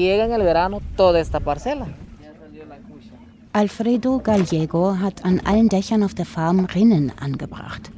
Alfredo 3.59 4.21
Gallego 4.21 5.01
hat 5.01 5.25
an 5.25 5.41
allen 5.41 5.69
Dächern 5.69 6.05
auf 6.05 6.15
der 6.15 6.27
Farm 6.27 6.67
Rinnen 6.67 7.11
angebracht. 7.19 7.91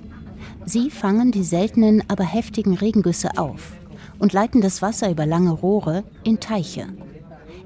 Sie 0.65 0.91
fangen 0.91 1.33
die 1.33 1.45
seltenen, 1.45 2.03
aber 2.09 2.25
heftigen 2.25 2.73
Regengüsse 2.73 3.37
auf 3.37 3.73
und 4.19 4.33
leiten 4.33 4.63
das 4.63 4.81
Wasser 4.81 5.11
über 5.11 5.27
lange 5.27 5.51
Rohre 5.51 6.03
in 6.25 6.41
Teiche. 6.41 6.87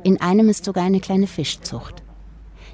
In 0.02 0.20
einem 0.20 0.48
ist 0.48 0.64
sogar 0.64 0.82
eine 0.82 0.98
kleine 0.98 1.28
Fischzucht. 1.28 2.02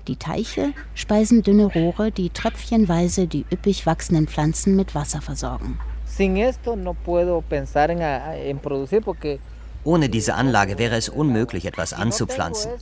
Die 0.09 0.17
Teiche 0.17 0.73
speisen 0.95 1.43
dünne 1.43 1.67
Rohre, 1.67 2.11
die 2.11 2.31
tröpfchenweise 2.31 3.27
die 3.27 3.45
üppig 3.53 3.85
wachsenden 3.85 4.27
Pflanzen 4.27 4.75
mit 4.75 4.95
Wasser 4.95 5.21
versorgen. 5.21 5.79
Sin 6.07 6.39
esto 6.39 6.77
no 6.77 6.95
puedo 6.95 7.43
pensar 7.47 7.91
en, 7.91 8.01
en 8.01 8.59
producir 8.59 9.03
porque 9.03 9.39
ohne 9.85 10.09
diese 10.09 10.35
Anlage 10.35 10.79
wäre 10.79 10.97
es 10.97 11.09
unmöglich, 11.09 11.65
etwas 11.67 11.93
anzupflanzen. 11.93 12.73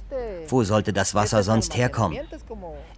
Wo 0.48 0.64
sollte 0.64 0.92
das 0.92 1.14
Wasser 1.14 1.42
sonst 1.42 1.76
herkommen? 1.76 2.18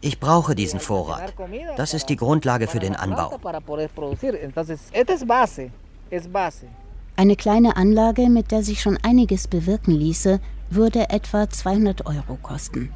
Ich 0.01 0.21
brauche 0.21 0.55
diesen 0.55 0.81
Vorrat. 0.81 1.35
Das 1.77 1.95
ist 1.95 2.09
die 2.09 2.17
Grundlage 2.17 2.67
für 2.67 2.79
den 2.79 2.97
Anbau. 2.97 3.39
Eine 7.17 7.37
kleine 7.37 7.77
Anlage, 7.77 8.31
mit 8.31 8.51
der 8.51 8.63
sich 8.63 8.81
schon 8.81 8.99
einiges 9.03 9.47
bewirken 9.47 9.93
ließe, 9.93 10.41
würde 10.71 11.11
etwa 11.11 11.51
200 11.51 12.07
Euro 12.07 12.39
kosten. 12.41 12.93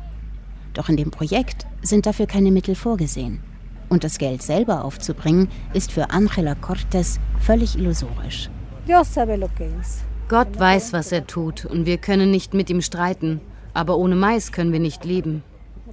Doch 0.72 0.88
in 0.88 0.96
dem 0.96 1.10
Projekt 1.10 1.66
sind 1.82 2.06
dafür 2.06 2.26
keine 2.26 2.50
Mittel 2.50 2.74
vorgesehen. 2.74 3.42
Und 3.90 4.02
das 4.02 4.18
Geld 4.18 4.42
selber 4.42 4.84
aufzubringen, 4.84 5.48
ist 5.74 5.92
für 5.92 6.10
Angela 6.10 6.54
Cortes 6.54 7.20
völlig 7.38 7.76
illusorisch. 7.76 8.48
Gott 10.28 10.58
weiß, 10.58 10.92
was 10.92 11.12
er 11.12 11.26
tut, 11.26 11.64
und 11.64 11.86
wir 11.86 11.98
können 11.98 12.30
nicht 12.30 12.54
mit 12.54 12.70
ihm 12.70 12.80
streiten. 12.80 13.40
Aber 13.74 13.98
ohne 13.98 14.14
Mais 14.14 14.52
können 14.52 14.72
wir 14.72 14.80
nicht 14.80 15.04
leben. 15.04 15.42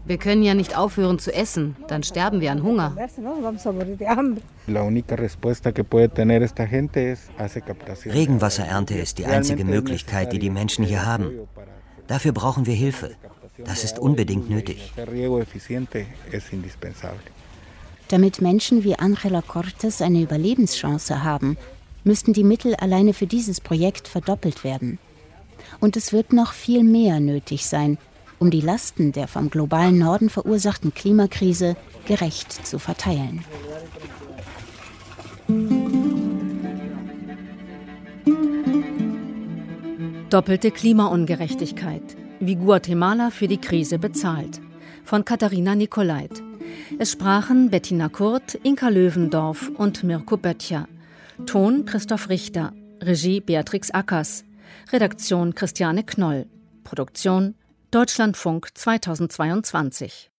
Wir 0.06 0.17
können 0.17 0.41
ja 0.41 0.54
nicht 0.54 0.78
aufhören 0.78 1.20
zu 1.20 1.34
essen, 1.34 1.76
dann 1.88 2.04
sterben 2.04 2.41
wir 2.41 2.52
an 2.52 2.63
Hunger. 2.63 2.96
Regenwasserernte 8.06 8.94
ist 8.96 9.17
die 9.20 9.26
einzige 9.26 9.65
Möglichkeit, 9.65 10.34
die 10.34 10.39
die 10.39 10.50
Menschen 10.50 10.86
hier 10.86 11.06
haben. 11.06 11.32
Dafür 12.08 12.32
brauchen 12.32 12.65
wir 12.65 12.74
Hilfe. 12.74 13.12
Das 13.63 13.84
ist 13.84 14.00
unbedingt 14.00 14.50
nötig. 14.50 14.91
Damit 18.08 18.41
Menschen 18.41 18.84
wie 18.84 18.98
Angela 18.98 19.41
Cortes 19.41 20.02
eine 20.02 20.22
Überlebenschance 20.22 21.24
haben, 21.24 21.58
müssten 22.04 22.34
die 22.34 22.44
Mittel 22.44 22.76
alleine 22.76 23.14
für 23.14 23.28
dieses 23.28 23.62
Projekt 23.62 24.08
verdoppelt 24.08 24.64
werden. 24.64 25.00
Und 25.80 25.96
es 25.98 26.14
wird 26.14 26.34
noch 26.34 26.54
viel 26.54 26.84
mehr 26.84 27.20
nötig 27.20 27.66
sein, 27.66 27.98
um 28.40 28.50
die 28.50 28.62
Lasten 28.62 29.12
der 29.12 29.28
vom 29.28 29.50
globalen 29.50 30.00
Norden 30.00 30.30
verursachten 30.30 30.94
Klimakrise 30.94 31.76
gerecht 32.06 32.66
zu 32.66 32.80
verteilen. 32.80 33.46
Doppelte 40.30 40.72
Klimaungerechtigkeit. 40.72 42.02
Wie 42.40 42.56
Guatemala 42.56 43.30
für 43.30 43.48
die 43.48 43.60
Krise 43.60 44.00
bezahlt. 44.00 44.62
Von 45.04 45.26
Katharina 45.26 45.76
Nicolait. 45.76 46.42
Es 46.98 47.12
sprachen 47.12 47.70
Bettina 47.70 48.10
Kurt, 48.10 48.56
Inka 48.56 48.88
Löwendorf 48.90 49.70
und 49.78 50.04
Mirko 50.04 50.38
Böttcher. 50.38 50.88
Ton 51.45 51.86
Christoph 51.86 52.30
Richter. 52.30 52.73
Regie 53.01 53.41
Beatrix 53.41 53.91
Ackers. 53.91 54.43
Redaktion 54.91 55.54
Christiane 55.54 56.04
Knoll. 56.04 56.45
Produktion 56.84 57.56
Deutschlandfunk 57.91 58.69
2022 58.73 60.31